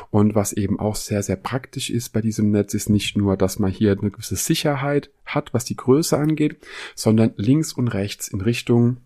Und 0.10 0.36
was 0.36 0.54
eben 0.54 0.80
auch 0.80 0.96
sehr, 0.96 1.24
sehr 1.24 1.36
praktisch 1.36 1.90
ist 1.90 2.10
bei 2.12 2.22
diesem 2.22 2.52
Netz, 2.52 2.74
ist 2.74 2.90
nicht 2.90 3.16
nur, 3.18 3.38
dass 3.38 3.60
man 3.60 3.72
hier 3.72 3.92
eine 3.92 4.12
gewisse 4.12 4.36
Sicherheit 4.36 5.12
hat, 5.26 5.54
was 5.54 5.66
die 5.66 5.76
Größe 5.76 6.18
angeht, 6.18 6.58
sondern 6.96 7.34
links 7.38 7.74
und 7.74 7.90
rechts 7.90 8.28
in 8.28 8.42
Richtung 8.42 8.98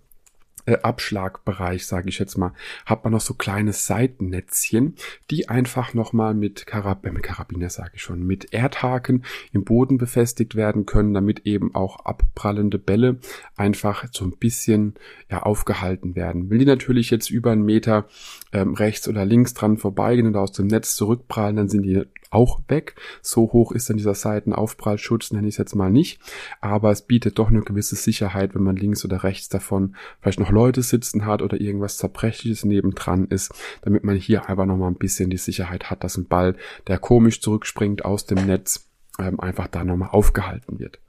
äh, 0.66 0.78
Abschlagbereich, 0.78 1.86
sage 1.86 2.10
ich 2.10 2.20
jetzt 2.20 2.38
mal, 2.38 2.54
hat 2.86 3.04
man 3.04 3.14
noch 3.14 3.22
so 3.22 3.34
kleine 3.34 3.74
Seitennetzchen, 3.74 4.96
die 5.30 5.50
einfach 5.50 5.94
nochmal 5.94 6.34
mit, 6.34 6.66
Karab 6.66 7.06
äh, 7.06 7.12
mit 7.12 7.24
Karabiner, 7.24 7.70
sage 7.70 7.92
ich 7.96 8.02
schon, 8.02 8.26
mit 8.26 8.54
Erdhaken 8.54 9.24
im 9.52 9.64
Boden 9.64 9.98
befestigt 9.98 10.56
werden 10.56 10.86
können, 10.86 11.14
damit 11.14 11.46
eben 11.46 11.74
auch 11.76 12.06
abprallende 12.06 12.80
Bälle 12.80 13.20
einfach 13.56 14.06
so 14.12 14.26
ein 14.26 14.38
bisschen 14.38 14.96
ja, 15.30 15.44
aufgehalten 15.44 16.16
werden. 16.16 16.50
Will 16.50 16.60
die 16.60 16.66
natürlich 16.66 17.10
jetzt 17.10 17.30
über 17.30 17.52
einen 17.52 17.64
Meter 17.64 18.08
ähm, 18.52 18.74
rechts 18.74 19.08
oder 19.08 19.26
links 19.26 19.54
dran 19.54 19.78
vorbeigehen 19.78 20.28
und 20.28 20.36
aus 20.36 20.52
dem 20.52 20.68
Netz 20.68 20.96
zurückprallen, 20.96 21.56
dann 21.56 21.70
sind 21.70 21.84
die 21.84 22.04
auch 22.32 22.62
weg. 22.68 22.96
So 23.22 23.54
hoch 23.54 23.72
ist 23.72 23.90
dann 23.90 23.98
dieser 23.98 24.16
Seitenaufprallschutz, 24.16 25.32
nenne 25.32 25.48
ich 25.48 25.56
es 25.56 25.60
jetzt 25.60 25.76
mal 25.76 25.92
nicht. 25.92 26.20
Aber 26.60 26.92
es 26.92 27.04
bietet 27.04 27.38
doch 27.38 27.50
eine 27.50 27.62
gewisse 27.62 27.96
Sicherheit, 27.96 28.56
wenn 28.56 28.64
man 28.64 28.76
links 28.76 29.06
oder 29.06 29.24
rechts 29.24 29.50
davon 29.50 29.96
vielleicht 30.22 30.40
noch 30.40 30.52
Leute 30.52 30.82
sitzen 30.82 31.26
hat 31.26 31.42
oder 31.42 31.62
irgendwas 31.62 31.98
Zerbrechliches 31.98 32.66
nebendran 32.66 33.28
ist, 33.28 33.54
damit 33.82 34.04
man 34.04 34.16
hier 34.16 34.50
einfach 34.50 34.66
nochmal 34.66 34.90
ein 34.90 34.96
bisschen 34.96 35.30
die 35.30 35.38
Sicherheit 35.38 35.90
hat, 35.90 36.04
dass 36.04 36.18
ein 36.18 36.28
Ball, 36.28 36.56
der 36.88 36.98
komisch 36.98 37.42
zurückspringt 37.42 38.06
aus 38.06 38.26
dem 38.26 38.46
Netz, 38.46 38.88
ähm, 39.20 39.40
einfach 39.40 39.68
da 39.68 39.84
nochmal 39.84 40.10
aufgehalten 40.12 40.80
wird. 40.80 41.00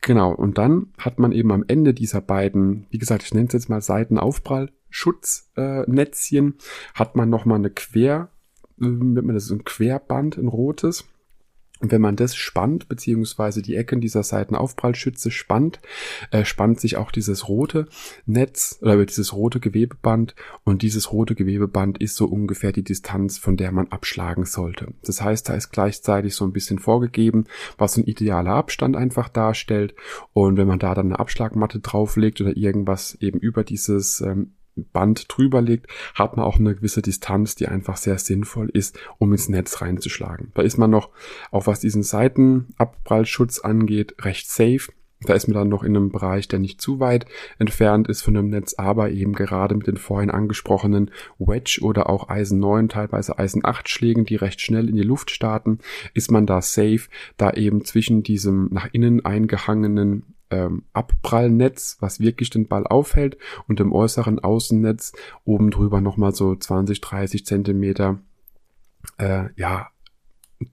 Genau, 0.00 0.32
und 0.32 0.58
dann 0.58 0.88
hat 0.98 1.18
man 1.18 1.32
eben 1.32 1.50
am 1.52 1.64
Ende 1.66 1.94
dieser 1.94 2.20
beiden, 2.20 2.86
wie 2.90 2.98
gesagt, 2.98 3.22
ich 3.22 3.32
nenne 3.32 3.46
es 3.46 3.52
jetzt 3.52 3.68
mal 3.68 3.80
Seitenaufprallschutznetzchen, 3.80 6.48
äh, 6.48 6.52
hat 6.94 7.14
man 7.16 7.30
nochmal 7.30 7.58
eine 7.58 7.70
Quer, 7.70 8.28
äh, 8.80 8.84
man 8.84 9.34
das 9.34 9.50
ein 9.50 9.64
Querband, 9.64 10.36
ein 10.36 10.48
rotes, 10.48 11.04
und 11.84 11.90
wenn 11.90 12.00
man 12.00 12.16
das 12.16 12.34
spannt, 12.34 12.88
beziehungsweise 12.88 13.60
die 13.60 13.74
Ecken 13.74 14.00
dieser 14.00 14.22
Seitenaufprallschütze 14.22 15.30
spannt, 15.30 15.80
äh, 16.30 16.44
spannt 16.44 16.80
sich 16.80 16.96
auch 16.96 17.10
dieses 17.10 17.48
rote 17.48 17.88
Netz 18.24 18.78
oder 18.80 19.04
dieses 19.04 19.34
rote 19.34 19.60
Gewebeband. 19.60 20.34
Und 20.62 20.82
dieses 20.82 21.12
rote 21.12 21.34
Gewebeband 21.34 21.98
ist 21.98 22.16
so 22.16 22.26
ungefähr 22.26 22.72
die 22.72 22.84
Distanz, 22.84 23.38
von 23.38 23.56
der 23.58 23.70
man 23.70 23.88
abschlagen 23.88 24.46
sollte. 24.46 24.94
Das 25.02 25.20
heißt, 25.20 25.48
da 25.48 25.54
ist 25.54 25.72
gleichzeitig 25.72 26.34
so 26.34 26.46
ein 26.46 26.52
bisschen 26.52 26.78
vorgegeben, 26.78 27.44
was 27.76 27.98
ein 27.98 28.04
idealer 28.04 28.52
Abstand 28.52 28.96
einfach 28.96 29.28
darstellt. 29.28 29.94
Und 30.32 30.56
wenn 30.56 30.68
man 30.68 30.78
da 30.78 30.94
dann 30.94 31.06
eine 31.06 31.18
Abschlagmatte 31.18 31.80
drauflegt 31.80 32.40
oder 32.40 32.56
irgendwas 32.56 33.14
eben 33.20 33.40
über 33.40 33.62
dieses 33.62 34.22
ähm, 34.22 34.54
Band 34.76 35.26
drüber 35.28 35.60
legt, 35.62 35.86
hat 36.14 36.36
man 36.36 36.44
auch 36.44 36.58
eine 36.58 36.74
gewisse 36.74 37.02
Distanz, 37.02 37.54
die 37.54 37.68
einfach 37.68 37.96
sehr 37.96 38.18
sinnvoll 38.18 38.68
ist, 38.70 38.98
um 39.18 39.32
ins 39.32 39.48
Netz 39.48 39.80
reinzuschlagen. 39.80 40.50
Da 40.54 40.62
ist 40.62 40.78
man 40.78 40.90
noch, 40.90 41.10
auch 41.50 41.66
was 41.66 41.80
diesen 41.80 42.02
Seitenabprallschutz 42.02 43.60
angeht, 43.60 44.14
recht 44.20 44.50
safe. 44.50 44.92
Da 45.24 45.34
ist 45.34 45.48
man 45.48 45.54
dann 45.54 45.68
noch 45.68 45.82
in 45.82 45.96
einem 45.96 46.10
Bereich, 46.10 46.48
der 46.48 46.58
nicht 46.58 46.80
zu 46.80 47.00
weit 47.00 47.26
entfernt 47.58 48.08
ist 48.08 48.22
von 48.22 48.34
dem 48.34 48.48
Netz, 48.48 48.74
aber 48.76 49.10
eben 49.10 49.32
gerade 49.32 49.74
mit 49.74 49.86
den 49.86 49.96
vorhin 49.96 50.30
angesprochenen 50.30 51.10
Wedge 51.38 51.80
oder 51.82 52.08
auch 52.08 52.28
Eisen 52.28 52.58
9, 52.58 52.88
teilweise 52.88 53.38
Eisen 53.38 53.64
8 53.64 53.88
Schlägen, 53.88 54.24
die 54.24 54.36
recht 54.36 54.60
schnell 54.60 54.88
in 54.88 54.96
die 54.96 55.02
Luft 55.02 55.30
starten, 55.30 55.78
ist 56.14 56.30
man 56.30 56.46
da 56.46 56.62
safe, 56.62 57.08
da 57.36 57.52
eben 57.52 57.84
zwischen 57.84 58.22
diesem 58.22 58.68
nach 58.70 58.88
innen 58.92 59.24
eingehangenen 59.24 60.34
ähm, 60.50 60.84
Abprallnetz, 60.92 61.96
was 62.00 62.20
wirklich 62.20 62.50
den 62.50 62.68
Ball 62.68 62.86
aufhält 62.86 63.38
und 63.66 63.80
im 63.80 63.92
äußeren 63.92 64.38
Außennetz 64.38 65.12
oben 65.44 65.70
drüber 65.70 66.00
nochmal 66.00 66.34
so 66.34 66.54
20, 66.54 67.00
30 67.00 67.46
Zentimeter 67.46 68.18
äh, 69.18 69.46
ja, 69.56 69.88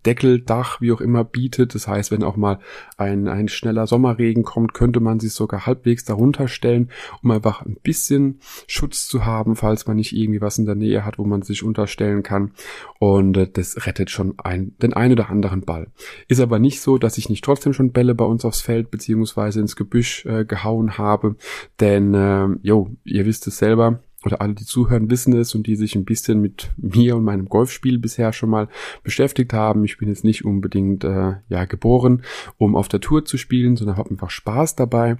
Deckeldach, 0.05 0.81
wie 0.81 0.91
auch 0.91 1.01
immer, 1.01 1.23
bietet. 1.23 1.75
Das 1.75 1.87
heißt, 1.87 2.11
wenn 2.11 2.23
auch 2.23 2.37
mal 2.37 2.59
ein, 2.97 3.27
ein 3.27 3.47
schneller 3.47 3.87
Sommerregen 3.87 4.43
kommt, 4.43 4.73
könnte 4.73 4.99
man 4.99 5.19
sich 5.19 5.33
sogar 5.33 5.65
halbwegs 5.65 6.05
darunter 6.05 6.47
stellen, 6.47 6.89
um 7.23 7.31
einfach 7.31 7.65
ein 7.65 7.77
bisschen 7.81 8.39
Schutz 8.67 9.07
zu 9.07 9.25
haben, 9.25 9.55
falls 9.55 9.87
man 9.87 9.97
nicht 9.97 10.15
irgendwie 10.15 10.41
was 10.41 10.57
in 10.57 10.65
der 10.65 10.75
Nähe 10.75 11.05
hat, 11.05 11.17
wo 11.17 11.25
man 11.25 11.41
sich 11.41 11.63
unterstellen 11.63 12.23
kann. 12.23 12.51
Und 12.99 13.37
äh, 13.37 13.49
das 13.51 13.85
rettet 13.85 14.09
schon 14.09 14.35
ein, 14.37 14.75
den 14.81 14.93
einen 14.93 15.13
oder 15.13 15.29
anderen 15.29 15.61
Ball. 15.61 15.87
Ist 16.27 16.41
aber 16.41 16.59
nicht 16.59 16.81
so, 16.81 16.97
dass 16.97 17.17
ich 17.17 17.29
nicht 17.29 17.43
trotzdem 17.43 17.73
schon 17.73 17.91
Bälle 17.91 18.15
bei 18.15 18.25
uns 18.25 18.45
aufs 18.45 18.61
Feld 18.61 18.91
beziehungsweise 18.91 19.59
ins 19.59 19.75
Gebüsch 19.75 20.25
äh, 20.25 20.45
gehauen 20.45 20.97
habe. 20.97 21.35
Denn, 21.79 22.13
äh, 22.13 22.47
jo, 22.61 22.89
ihr 23.03 23.25
wisst 23.25 23.47
es 23.47 23.57
selber, 23.57 23.99
oder 24.25 24.41
alle, 24.41 24.53
die 24.53 24.65
zuhören, 24.65 25.09
wissen 25.09 25.33
es 25.33 25.55
und 25.55 25.67
die 25.67 25.75
sich 25.75 25.95
ein 25.95 26.05
bisschen 26.05 26.41
mit 26.41 26.71
mir 26.77 27.15
und 27.15 27.23
meinem 27.23 27.49
Golfspiel 27.49 27.97
bisher 27.97 28.33
schon 28.33 28.49
mal 28.49 28.67
beschäftigt 29.03 29.53
haben. 29.53 29.83
Ich 29.83 29.97
bin 29.97 30.09
jetzt 30.09 30.23
nicht 30.23 30.45
unbedingt 30.45 31.03
äh, 31.03 31.35
ja 31.49 31.65
geboren, 31.65 32.23
um 32.57 32.75
auf 32.75 32.87
der 32.87 33.01
Tour 33.01 33.25
zu 33.25 33.37
spielen, 33.37 33.77
sondern 33.77 33.97
habe 33.97 34.11
einfach 34.11 34.29
Spaß 34.29 34.75
dabei 34.75 35.17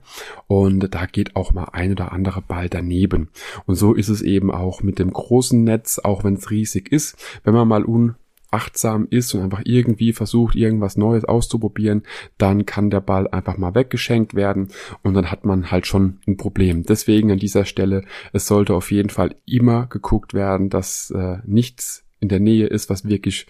und 0.48 0.93
da 0.93 1.05
geht 1.05 1.36
auch 1.36 1.53
mal 1.53 1.70
ein 1.72 1.91
oder 1.91 2.12
andere 2.12 2.41
Ball 2.41 2.70
daneben. 2.70 3.29
Und 3.65 3.75
so 3.75 3.93
ist 3.93 4.10
es 4.10 4.22
eben 4.22 4.51
auch 4.51 4.84
mit 4.84 5.00
dem 5.00 5.12
großen 5.12 5.63
Netz, 5.63 6.00
auch 6.00 6.24
wenn 6.24 6.36
es 6.36 6.51
riesig 6.51 6.91
ist, 6.91 7.17
wenn 7.43 7.53
man 7.53 7.67
mal 7.67 7.86
un 7.86 8.15
achtsam 8.51 9.08
ist 9.10 9.34
und 9.34 9.41
einfach 9.41 9.62
irgendwie 9.63 10.13
versucht, 10.13 10.55
irgendwas 10.55 10.98
Neues 10.98 11.25
auszuprobieren, 11.25 12.03
dann 12.38 12.65
kann 12.65 12.89
der 12.89 13.01
Ball 13.01 13.27
einfach 13.27 13.58
mal 13.58 13.75
weggeschenkt 13.75 14.36
werden 14.36 14.67
und 15.03 15.13
dann 15.13 15.31
hat 15.31 15.46
man 15.46 15.72
halt 15.72 15.88
schon 15.88 16.20
ein 16.27 16.38
Problem. 16.38 16.84
Deswegen 16.84 17.31
an 17.31 17.39
dieser 17.39 17.65
Stelle, 17.65 18.03
es 18.34 18.48
sollte 18.48 18.75
auf 18.75 18.91
jeden 18.91 19.10
Fall 19.10 19.36
immer 19.46 19.88
geguckt 19.88 20.34
werden, 20.34 20.70
dass 20.70 21.12
äh, 21.12 21.38
nichts 21.46 22.03
in 22.20 22.29
der 22.29 22.39
Nähe 22.39 22.67
ist, 22.67 22.89
was 22.89 23.05
wirklich 23.05 23.48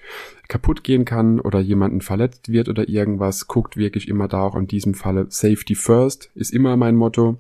kaputt 0.48 0.84
gehen 0.84 1.06
kann 1.06 1.40
oder 1.40 1.60
jemanden 1.60 2.02
verletzt 2.02 2.52
wird 2.52 2.70
oder 2.70 2.88
irgendwas, 2.88 3.48
guckt 3.48 3.76
wirklich 3.78 4.08
immer 4.08 4.28
da 4.28 4.42
auch 4.42 4.56
in 4.56 4.68
diesem 4.68 4.94
Falle 4.94 5.28
Safety 5.30 5.76
First 5.76 6.32
ist 6.36 6.54
immer 6.54 6.78
mein 6.78 6.96
Motto. 6.96 7.38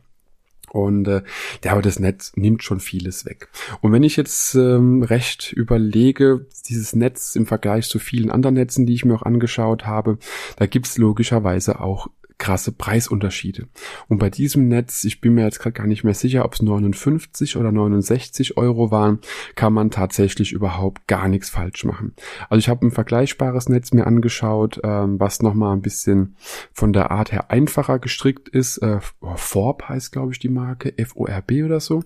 Und 0.71 1.07
äh, 1.07 1.21
ja, 1.63 1.73
aber 1.73 1.81
das 1.81 1.99
Netz 1.99 2.31
nimmt 2.35 2.63
schon 2.63 2.79
vieles 2.79 3.25
weg. 3.25 3.49
Und 3.81 3.91
wenn 3.91 4.03
ich 4.03 4.15
jetzt 4.15 4.55
ähm, 4.55 5.03
recht 5.03 5.51
überlege, 5.51 6.45
dieses 6.69 6.95
Netz 6.95 7.35
im 7.35 7.45
Vergleich 7.45 7.89
zu 7.89 7.99
vielen 7.99 8.31
anderen 8.31 8.55
Netzen, 8.55 8.85
die 8.85 8.93
ich 8.93 9.03
mir 9.03 9.15
auch 9.15 9.23
angeschaut 9.23 9.85
habe, 9.85 10.17
da 10.55 10.67
gibt's 10.67 10.97
logischerweise 10.97 11.81
auch 11.81 12.07
krasse 12.41 12.71
Preisunterschiede. 12.71 13.67
Und 14.07 14.17
bei 14.17 14.31
diesem 14.31 14.67
Netz, 14.67 15.03
ich 15.03 15.21
bin 15.21 15.35
mir 15.35 15.43
jetzt 15.43 15.59
gerade 15.59 15.73
gar 15.73 15.85
nicht 15.85 16.03
mehr 16.03 16.15
sicher, 16.15 16.43
ob 16.43 16.55
es 16.55 16.61
59 16.63 17.55
oder 17.55 17.71
69 17.71 18.57
Euro 18.57 18.89
waren, 18.89 19.19
kann 19.53 19.73
man 19.73 19.91
tatsächlich 19.91 20.51
überhaupt 20.51 21.07
gar 21.07 21.27
nichts 21.27 21.51
falsch 21.51 21.85
machen. 21.85 22.15
Also 22.49 22.57
ich 22.57 22.67
habe 22.67 22.87
ein 22.87 22.91
vergleichbares 22.91 23.69
Netz 23.69 23.93
mir 23.93 24.07
angeschaut, 24.07 24.81
ähm, 24.83 25.19
was 25.19 25.43
nochmal 25.43 25.75
ein 25.75 25.83
bisschen 25.83 26.35
von 26.73 26.93
der 26.93 27.11
Art 27.11 27.31
her 27.31 27.51
einfacher 27.51 27.99
gestrickt 27.99 28.49
ist. 28.49 28.79
Äh, 28.79 29.01
Forb 29.35 29.87
heißt, 29.87 30.11
glaube 30.11 30.31
ich, 30.31 30.39
die 30.39 30.49
Marke, 30.49 30.97
F-O-R-B 30.97 31.63
oder 31.63 31.79
so. 31.79 32.01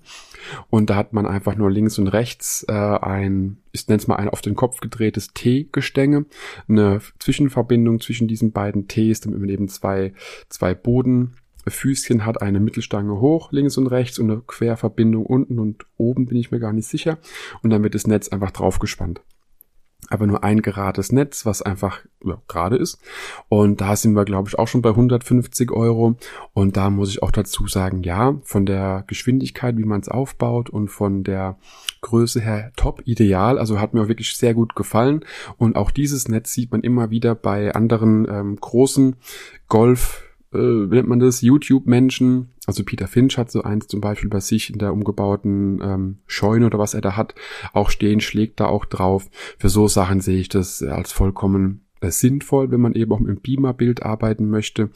Und 0.69 0.89
da 0.89 0.97
hat 0.97 1.13
man 1.13 1.25
einfach 1.25 1.55
nur 1.55 1.71
links 1.71 1.97
und 1.97 2.09
rechts 2.09 2.65
äh, 2.67 2.73
ein 2.73 3.57
ich 3.75 3.87
nenne 3.87 3.99
es 3.99 4.07
mal 4.07 4.15
ein 4.15 4.29
auf 4.29 4.41
den 4.41 4.55
Kopf 4.55 4.79
gedrehtes 4.79 5.33
T-Gestänge, 5.33 6.25
eine 6.67 7.01
Zwischenverbindung 7.19 7.99
zwischen 8.01 8.27
diesen 8.27 8.51
beiden 8.51 8.87
Ts, 8.87 9.21
damit 9.21 9.49
eben 9.49 9.67
zwei, 9.67 10.13
zwei 10.49 10.73
Bodenfüßchen 10.73 12.25
hat, 12.25 12.41
eine 12.41 12.59
Mittelstange 12.59 13.19
hoch, 13.19 13.51
links 13.51 13.77
und 13.77 13.87
rechts 13.87 14.19
und 14.19 14.31
eine 14.31 14.41
Querverbindung 14.41 15.25
unten 15.25 15.59
und 15.59 15.85
oben 15.97 16.25
bin 16.25 16.37
ich 16.37 16.51
mir 16.51 16.59
gar 16.59 16.73
nicht 16.73 16.87
sicher. 16.87 17.17
Und 17.61 17.69
dann 17.69 17.83
wird 17.83 17.95
das 17.95 18.07
Netz 18.07 18.29
einfach 18.29 18.51
draufgespannt 18.51 19.21
aber 20.09 20.27
nur 20.27 20.43
ein 20.43 20.61
gerates 20.61 21.11
Netz, 21.11 21.45
was 21.45 21.61
einfach 21.61 21.99
ja, 22.23 22.41
gerade 22.47 22.75
ist. 22.77 22.99
Und 23.49 23.81
da 23.81 23.95
sind 23.95 24.13
wir, 24.13 24.25
glaube 24.25 24.49
ich, 24.49 24.59
auch 24.59 24.67
schon 24.67 24.81
bei 24.81 24.89
150 24.89 25.71
Euro. 25.71 26.15
Und 26.53 26.77
da 26.77 26.89
muss 26.89 27.09
ich 27.09 27.23
auch 27.23 27.31
dazu 27.31 27.67
sagen, 27.67 28.03
ja, 28.03 28.39
von 28.43 28.65
der 28.65 29.03
Geschwindigkeit, 29.07 29.77
wie 29.77 29.85
man 29.85 30.01
es 30.01 30.09
aufbaut 30.09 30.69
und 30.69 30.89
von 30.89 31.23
der 31.23 31.57
Größe 32.05 32.39
her 32.39 32.71
top, 32.75 33.01
ideal. 33.05 33.57
Also 33.57 33.79
hat 33.79 33.93
mir 33.93 34.03
auch 34.03 34.07
wirklich 34.07 34.35
sehr 34.37 34.53
gut 34.53 34.75
gefallen. 34.75 35.25
Und 35.57 35.75
auch 35.75 35.89
dieses 35.89 36.27
Netz 36.27 36.53
sieht 36.53 36.71
man 36.71 36.81
immer 36.81 37.09
wieder 37.09 37.33
bei 37.33 37.73
anderen 37.73 38.27
ähm, 38.29 38.55
großen 38.55 39.15
Golf 39.67 40.21
äh, 40.53 40.57
wie 40.57 40.95
nennt 40.95 41.09
man 41.09 41.19
das, 41.19 41.41
YouTube-Menschen, 41.41 42.49
also 42.65 42.83
Peter 42.83 43.07
Finch 43.07 43.37
hat 43.37 43.51
so 43.51 43.63
eins 43.63 43.87
zum 43.87 44.01
Beispiel 44.01 44.29
bei 44.29 44.39
sich 44.39 44.71
in 44.71 44.79
der 44.79 44.93
umgebauten 44.93 45.81
ähm, 45.83 46.17
Scheune 46.27 46.67
oder 46.67 46.79
was 46.79 46.93
er 46.93 47.01
da 47.01 47.15
hat, 47.15 47.35
auch 47.73 47.89
stehen, 47.89 48.21
schlägt 48.21 48.59
da 48.59 48.67
auch 48.67 48.85
drauf. 48.85 49.29
Für 49.57 49.69
so 49.69 49.87
Sachen 49.87 50.21
sehe 50.21 50.39
ich 50.39 50.49
das 50.49 50.81
als 50.81 51.11
vollkommen 51.11 51.84
sinnvoll, 52.01 52.71
wenn 52.71 52.81
man 52.81 52.93
eben 52.93 53.11
auch 53.11 53.19
mit 53.19 53.29
dem 53.29 53.41
Beamer-Bild 53.41 54.03
arbeiten 54.03 54.49
möchte 54.49 54.89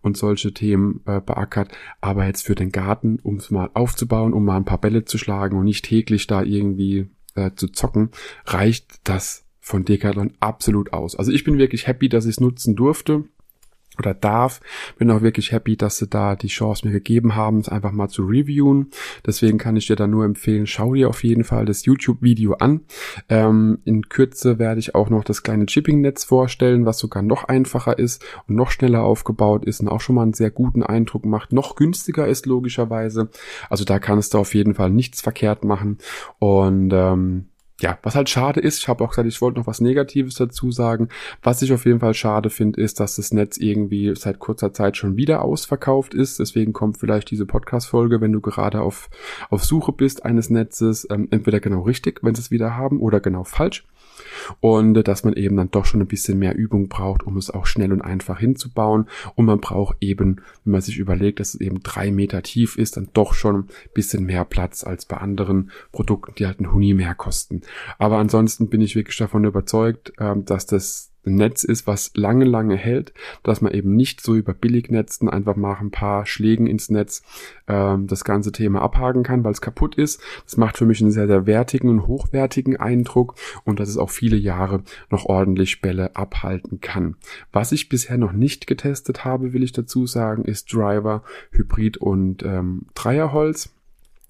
und 0.00 0.16
solche 0.16 0.52
Themen 0.52 1.00
äh, 1.06 1.20
beackert. 1.20 1.72
Aber 2.00 2.26
jetzt 2.26 2.46
für 2.46 2.54
den 2.54 2.72
Garten, 2.72 3.18
um 3.22 3.36
es 3.36 3.50
mal 3.50 3.70
aufzubauen, 3.74 4.32
um 4.32 4.44
mal 4.44 4.56
ein 4.56 4.64
paar 4.64 4.80
Bälle 4.80 5.04
zu 5.04 5.18
schlagen 5.18 5.58
und 5.58 5.64
nicht 5.64 5.84
täglich 5.84 6.26
da 6.26 6.42
irgendwie 6.42 7.08
äh, 7.34 7.50
zu 7.54 7.68
zocken, 7.68 8.10
reicht 8.46 9.00
das 9.04 9.44
von 9.60 9.84
Decathlon 9.84 10.32
absolut 10.40 10.92
aus. 10.92 11.16
Also 11.16 11.32
ich 11.32 11.44
bin 11.44 11.58
wirklich 11.58 11.86
happy, 11.86 12.08
dass 12.08 12.26
ich 12.26 12.32
es 12.32 12.40
nutzen 12.40 12.76
durfte 12.76 13.24
oder 13.98 14.14
darf. 14.14 14.60
Bin 14.98 15.10
auch 15.10 15.22
wirklich 15.22 15.52
happy, 15.52 15.76
dass 15.76 15.98
sie 15.98 16.06
da 16.06 16.36
die 16.36 16.48
Chance 16.48 16.86
mir 16.86 16.92
gegeben 16.92 17.34
haben, 17.34 17.58
es 17.58 17.68
einfach 17.68 17.92
mal 17.92 18.08
zu 18.08 18.24
reviewen. 18.24 18.90
Deswegen 19.26 19.58
kann 19.58 19.76
ich 19.76 19.86
dir 19.86 19.96
da 19.96 20.06
nur 20.06 20.24
empfehlen, 20.24 20.66
schau 20.66 20.94
dir 20.94 21.08
auf 21.08 21.24
jeden 21.24 21.44
Fall 21.44 21.64
das 21.64 21.84
YouTube-Video 21.84 22.54
an. 22.54 22.80
Ähm, 23.28 23.78
in 23.84 24.08
Kürze 24.08 24.58
werde 24.58 24.80
ich 24.80 24.94
auch 24.94 25.10
noch 25.10 25.24
das 25.24 25.42
kleine 25.42 25.66
Chipping-Netz 25.66 26.24
vorstellen, 26.24 26.86
was 26.86 26.98
sogar 26.98 27.22
noch 27.22 27.44
einfacher 27.44 27.98
ist 27.98 28.24
und 28.46 28.56
noch 28.56 28.70
schneller 28.70 29.02
aufgebaut 29.02 29.64
ist 29.64 29.80
und 29.80 29.88
auch 29.88 30.00
schon 30.00 30.16
mal 30.16 30.22
einen 30.22 30.34
sehr 30.34 30.50
guten 30.50 30.82
Eindruck 30.82 31.24
macht. 31.24 31.52
Noch 31.52 31.76
günstiger 31.76 32.26
ist 32.26 32.46
logischerweise. 32.46 33.28
Also 33.70 33.84
da 33.84 33.98
kannst 33.98 34.34
du 34.34 34.38
auf 34.38 34.54
jeden 34.54 34.74
Fall 34.74 34.90
nichts 34.90 35.20
verkehrt 35.20 35.64
machen. 35.64 35.98
Und 36.38 36.92
ähm, 36.92 37.46
ja, 37.84 37.98
was 38.02 38.14
halt 38.14 38.30
schade 38.30 38.60
ist, 38.60 38.78
ich 38.78 38.88
habe 38.88 39.04
auch 39.04 39.10
gesagt, 39.10 39.28
ich 39.28 39.42
wollte 39.42 39.58
noch 39.58 39.66
was 39.66 39.82
Negatives 39.82 40.36
dazu 40.36 40.72
sagen. 40.72 41.10
Was 41.42 41.60
ich 41.60 41.70
auf 41.70 41.84
jeden 41.84 42.00
Fall 42.00 42.14
schade 42.14 42.48
finde, 42.48 42.80
ist, 42.80 42.98
dass 42.98 43.16
das 43.16 43.30
Netz 43.30 43.58
irgendwie 43.58 44.16
seit 44.16 44.38
kurzer 44.38 44.72
Zeit 44.72 44.96
schon 44.96 45.18
wieder 45.18 45.42
ausverkauft 45.42 46.14
ist. 46.14 46.38
Deswegen 46.38 46.72
kommt 46.72 46.96
vielleicht 46.96 47.30
diese 47.30 47.44
Podcast-Folge, 47.44 48.22
wenn 48.22 48.32
du 48.32 48.40
gerade 48.40 48.80
auf, 48.80 49.10
auf 49.50 49.64
Suche 49.64 49.92
bist 49.92 50.24
eines 50.24 50.48
Netzes, 50.48 51.06
ähm, 51.10 51.28
entweder 51.30 51.60
genau 51.60 51.82
richtig, 51.82 52.20
wenn 52.22 52.34
sie 52.34 52.40
es 52.40 52.50
wieder 52.50 52.74
haben, 52.74 53.00
oder 53.00 53.20
genau 53.20 53.44
falsch 53.44 53.84
und 54.60 54.94
dass 54.94 55.24
man 55.24 55.34
eben 55.34 55.56
dann 55.56 55.70
doch 55.70 55.84
schon 55.84 56.00
ein 56.00 56.06
bisschen 56.06 56.38
mehr 56.38 56.54
Übung 56.54 56.88
braucht, 56.88 57.22
um 57.24 57.36
es 57.36 57.50
auch 57.50 57.66
schnell 57.66 57.92
und 57.92 58.02
einfach 58.02 58.38
hinzubauen 58.38 59.08
und 59.34 59.46
man 59.46 59.60
braucht 59.60 59.96
eben, 60.00 60.36
wenn 60.64 60.72
man 60.72 60.80
sich 60.80 60.98
überlegt, 60.98 61.40
dass 61.40 61.54
es 61.54 61.60
eben 61.60 61.82
drei 61.82 62.10
Meter 62.10 62.42
tief 62.42 62.76
ist, 62.76 62.96
dann 62.96 63.08
doch 63.12 63.34
schon 63.34 63.56
ein 63.56 63.68
bisschen 63.94 64.24
mehr 64.24 64.44
Platz 64.44 64.84
als 64.84 65.06
bei 65.06 65.16
anderen 65.16 65.70
Produkten, 65.92 66.34
die 66.36 66.46
halt 66.46 66.60
ein 66.60 66.72
Huni 66.72 66.94
mehr 66.94 67.14
kosten. 67.14 67.62
Aber 67.98 68.18
ansonsten 68.18 68.68
bin 68.68 68.80
ich 68.80 68.96
wirklich 68.96 69.16
davon 69.16 69.44
überzeugt, 69.44 70.12
ähm, 70.18 70.44
dass 70.44 70.66
das 70.66 71.13
Netz 71.24 71.64
ist, 71.64 71.86
was 71.86 72.12
lange, 72.14 72.44
lange 72.44 72.76
hält, 72.76 73.12
dass 73.42 73.60
man 73.60 73.72
eben 73.72 73.94
nicht 73.94 74.20
so 74.20 74.34
über 74.34 74.54
Billignetzen 74.54 75.28
einfach 75.28 75.56
mal 75.56 75.76
ein 75.80 75.90
paar 75.90 76.26
Schlägen 76.26 76.66
ins 76.66 76.90
Netz 76.90 77.22
ähm, 77.68 78.06
das 78.06 78.24
ganze 78.24 78.52
Thema 78.52 78.82
abhaken 78.82 79.22
kann, 79.22 79.44
weil 79.44 79.52
es 79.52 79.60
kaputt 79.60 79.94
ist. 79.94 80.20
Das 80.44 80.56
macht 80.56 80.78
für 80.78 80.86
mich 80.86 81.00
einen 81.00 81.10
sehr, 81.10 81.26
sehr 81.26 81.46
wertigen 81.46 81.88
und 81.88 82.06
hochwertigen 82.06 82.76
Eindruck 82.76 83.34
und 83.64 83.80
dass 83.80 83.88
es 83.88 83.98
auch 83.98 84.10
viele 84.10 84.36
Jahre 84.36 84.82
noch 85.10 85.26
ordentlich 85.26 85.80
Bälle 85.80 86.16
abhalten 86.16 86.80
kann. 86.80 87.16
Was 87.52 87.72
ich 87.72 87.88
bisher 87.88 88.18
noch 88.18 88.32
nicht 88.32 88.66
getestet 88.66 89.24
habe, 89.24 89.52
will 89.52 89.62
ich 89.62 89.72
dazu 89.72 90.06
sagen, 90.06 90.44
ist 90.44 90.72
Driver, 90.72 91.22
Hybrid 91.50 91.96
und 91.96 92.42
ähm, 92.42 92.86
Dreierholz. 92.94 93.70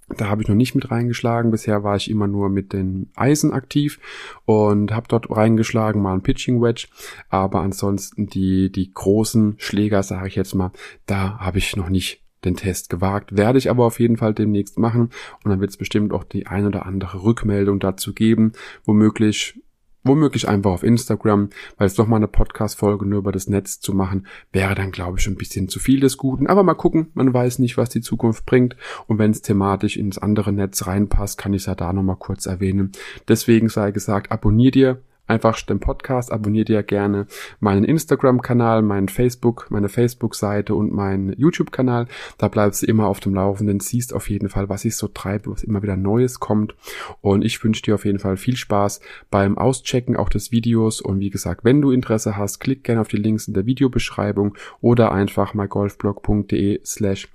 Da 0.08 0.28
habe 0.28 0.42
ich 0.42 0.48
noch 0.48 0.54
nicht 0.54 0.74
mit 0.74 0.90
reingeschlagen. 0.90 1.50
Bisher 1.50 1.82
war 1.82 1.96
ich 1.96 2.10
immer 2.10 2.26
nur 2.26 2.48
mit 2.48 2.72
den 2.72 3.10
Eisen 3.14 3.52
aktiv 3.52 3.98
und 4.44 4.92
habe 4.92 5.08
dort 5.08 5.30
reingeschlagen, 5.30 6.02
mal 6.02 6.14
ein 6.14 6.22
Pitching 6.22 6.60
Wedge. 6.60 6.88
Aber 7.28 7.60
ansonsten 7.60 8.26
die, 8.26 8.70
die 8.70 8.92
großen 8.92 9.54
Schläger, 9.58 10.02
sage 10.02 10.28
ich 10.28 10.34
jetzt 10.34 10.54
mal, 10.54 10.72
da 11.06 11.38
habe 11.38 11.58
ich 11.58 11.76
noch 11.76 11.88
nicht 11.88 12.22
den 12.44 12.56
Test 12.56 12.90
gewagt. 12.90 13.36
Werde 13.36 13.58
ich 13.58 13.70
aber 13.70 13.86
auf 13.86 13.98
jeden 14.00 14.18
Fall 14.18 14.34
demnächst 14.34 14.78
machen. 14.78 15.10
Und 15.42 15.50
dann 15.50 15.60
wird 15.60 15.70
es 15.70 15.76
bestimmt 15.76 16.12
auch 16.12 16.24
die 16.24 16.46
ein 16.46 16.66
oder 16.66 16.86
andere 16.86 17.22
Rückmeldung 17.22 17.80
dazu 17.80 18.12
geben. 18.12 18.52
Womöglich 18.84 19.60
womöglich 20.04 20.48
einfach 20.48 20.70
auf 20.70 20.82
Instagram, 20.82 21.50
weil 21.78 21.86
es 21.86 21.94
doch 21.94 22.06
mal 22.06 22.16
eine 22.16 22.28
Podcast-Folge 22.28 23.06
nur 23.06 23.18
über 23.18 23.32
das 23.32 23.48
Netz 23.48 23.80
zu 23.80 23.94
machen, 23.94 24.26
wäre 24.52 24.74
dann, 24.74 24.92
glaube 24.92 25.18
ich, 25.18 25.26
ein 25.26 25.36
bisschen 25.36 25.68
zu 25.68 25.78
viel 25.78 26.00
des 26.00 26.16
Guten. 26.16 26.46
Aber 26.46 26.62
mal 26.62 26.74
gucken, 26.74 27.08
man 27.14 27.32
weiß 27.32 27.58
nicht, 27.58 27.76
was 27.76 27.88
die 27.88 28.00
Zukunft 28.02 28.46
bringt. 28.46 28.76
Und 29.06 29.18
wenn 29.18 29.30
es 29.30 29.42
thematisch 29.42 29.96
ins 29.96 30.18
andere 30.18 30.52
Netz 30.52 30.86
reinpasst, 30.86 31.38
kann 31.38 31.54
ich 31.54 31.62
es 31.62 31.66
ja 31.66 31.74
da 31.74 31.92
nochmal 31.92 32.16
kurz 32.16 32.46
erwähnen. 32.46 32.92
Deswegen 33.26 33.68
sei 33.68 33.90
gesagt, 33.90 34.30
abonnier 34.30 34.70
dir 34.70 35.00
einfach 35.26 35.60
den 35.62 35.80
Podcast, 35.80 36.32
abonniert 36.32 36.68
ihr 36.68 36.82
gerne 36.82 37.26
meinen 37.60 37.84
Instagram-Kanal, 37.84 38.82
meinen 38.82 39.08
Facebook, 39.08 39.66
meine 39.70 39.88
Facebook-Seite 39.88 40.74
und 40.74 40.92
meinen 40.92 41.32
YouTube-Kanal. 41.38 42.06
Da 42.38 42.48
bleibst 42.48 42.82
du 42.82 42.86
immer 42.86 43.06
auf 43.06 43.20
dem 43.20 43.34
Laufenden, 43.34 43.80
siehst 43.80 44.12
auf 44.12 44.28
jeden 44.28 44.48
Fall, 44.48 44.68
was 44.68 44.84
ich 44.84 44.96
so 44.96 45.08
treibe, 45.08 45.50
was 45.50 45.62
immer 45.62 45.82
wieder 45.82 45.96
Neues 45.96 46.40
kommt. 46.40 46.74
Und 47.20 47.44
ich 47.44 47.62
wünsche 47.64 47.82
dir 47.82 47.94
auf 47.94 48.04
jeden 48.04 48.18
Fall 48.18 48.36
viel 48.36 48.56
Spaß 48.56 49.00
beim 49.30 49.56
Auschecken 49.56 50.16
auch 50.16 50.28
des 50.28 50.52
Videos. 50.52 51.00
Und 51.00 51.20
wie 51.20 51.30
gesagt, 51.30 51.64
wenn 51.64 51.80
du 51.80 51.90
Interesse 51.90 52.36
hast, 52.36 52.60
klick 52.60 52.84
gerne 52.84 53.00
auf 53.00 53.08
die 53.08 53.16
Links 53.16 53.48
in 53.48 53.54
der 53.54 53.66
Videobeschreibung 53.66 54.56
oder 54.80 55.12
einfach 55.12 55.54
mygolfblog.de 55.54 56.80
slash 56.84 57.28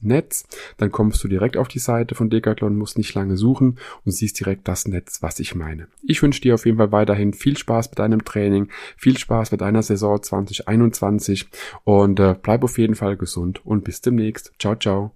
Netz. 0.00 0.46
Dann 0.76 0.90
kommst 0.90 1.22
du 1.22 1.28
direkt 1.28 1.56
auf 1.56 1.68
die 1.68 1.78
Seite 1.78 2.14
von 2.14 2.30
Decathlon, 2.30 2.76
musst 2.76 2.98
nicht 2.98 3.14
lange 3.14 3.36
suchen 3.36 3.78
und 4.04 4.12
siehst 4.12 4.40
direkt 4.40 4.66
das 4.66 4.88
Netz, 4.88 5.22
was 5.22 5.38
ich 5.38 5.54
meine. 5.54 5.86
Ich 6.02 6.22
wünsche 6.22 6.40
dir 6.40 6.54
auf 6.54 6.66
jeden 6.66 6.78
Fall 6.78 6.87
weiterhin 6.92 7.32
viel 7.32 7.56
Spaß 7.56 7.90
mit 7.90 7.98
deinem 7.98 8.24
Training, 8.24 8.68
viel 8.96 9.18
Spaß 9.18 9.52
mit 9.52 9.60
deiner 9.60 9.82
Saison 9.82 10.22
2021 10.22 11.48
und 11.84 12.20
äh, 12.20 12.34
bleib 12.40 12.64
auf 12.64 12.78
jeden 12.78 12.94
Fall 12.94 13.16
gesund 13.16 13.64
und 13.64 13.84
bis 13.84 14.00
demnächst. 14.00 14.52
Ciao, 14.58 14.74
ciao. 14.76 15.12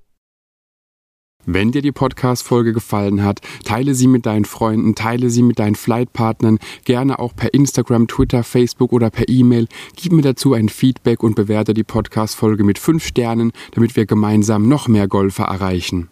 Wenn 1.45 1.73
dir 1.73 1.83
die 1.83 1.91
Podcast-Folge 1.91 2.73
gefallen 2.73 3.25
hat, 3.25 3.41
teile 3.65 3.95
sie 3.95 4.07
mit 4.07 4.27
deinen 4.27 4.45
Freunden, 4.45 4.95
teile 4.95 5.29
sie 5.29 5.43
mit 5.43 5.59
deinen 5.59 5.75
Flightpartnern, 5.75 6.59
gerne 6.85 7.19
auch 7.19 7.35
per 7.35 7.53
Instagram, 7.53 8.07
Twitter, 8.07 8.45
Facebook 8.45 8.93
oder 8.93 9.11
per 9.11 9.29
E-Mail. 9.29 9.67
Gib 9.97 10.13
mir 10.13 10.23
dazu 10.23 10.55
ein 10.55 10.69
Feedback 10.69 11.25
und 11.25 11.35
bewerte 11.35 11.75
die 11.75 11.83
Podcast-Folge 11.83 12.63
mit 12.63 12.79
5 12.79 13.05
Sternen, 13.05 13.51
damit 13.73 13.97
wir 13.97 14.07
gemeinsam 14.07 14.69
noch 14.69 14.87
mehr 14.87 15.09
Golfer 15.09 15.45
erreichen. 15.45 16.12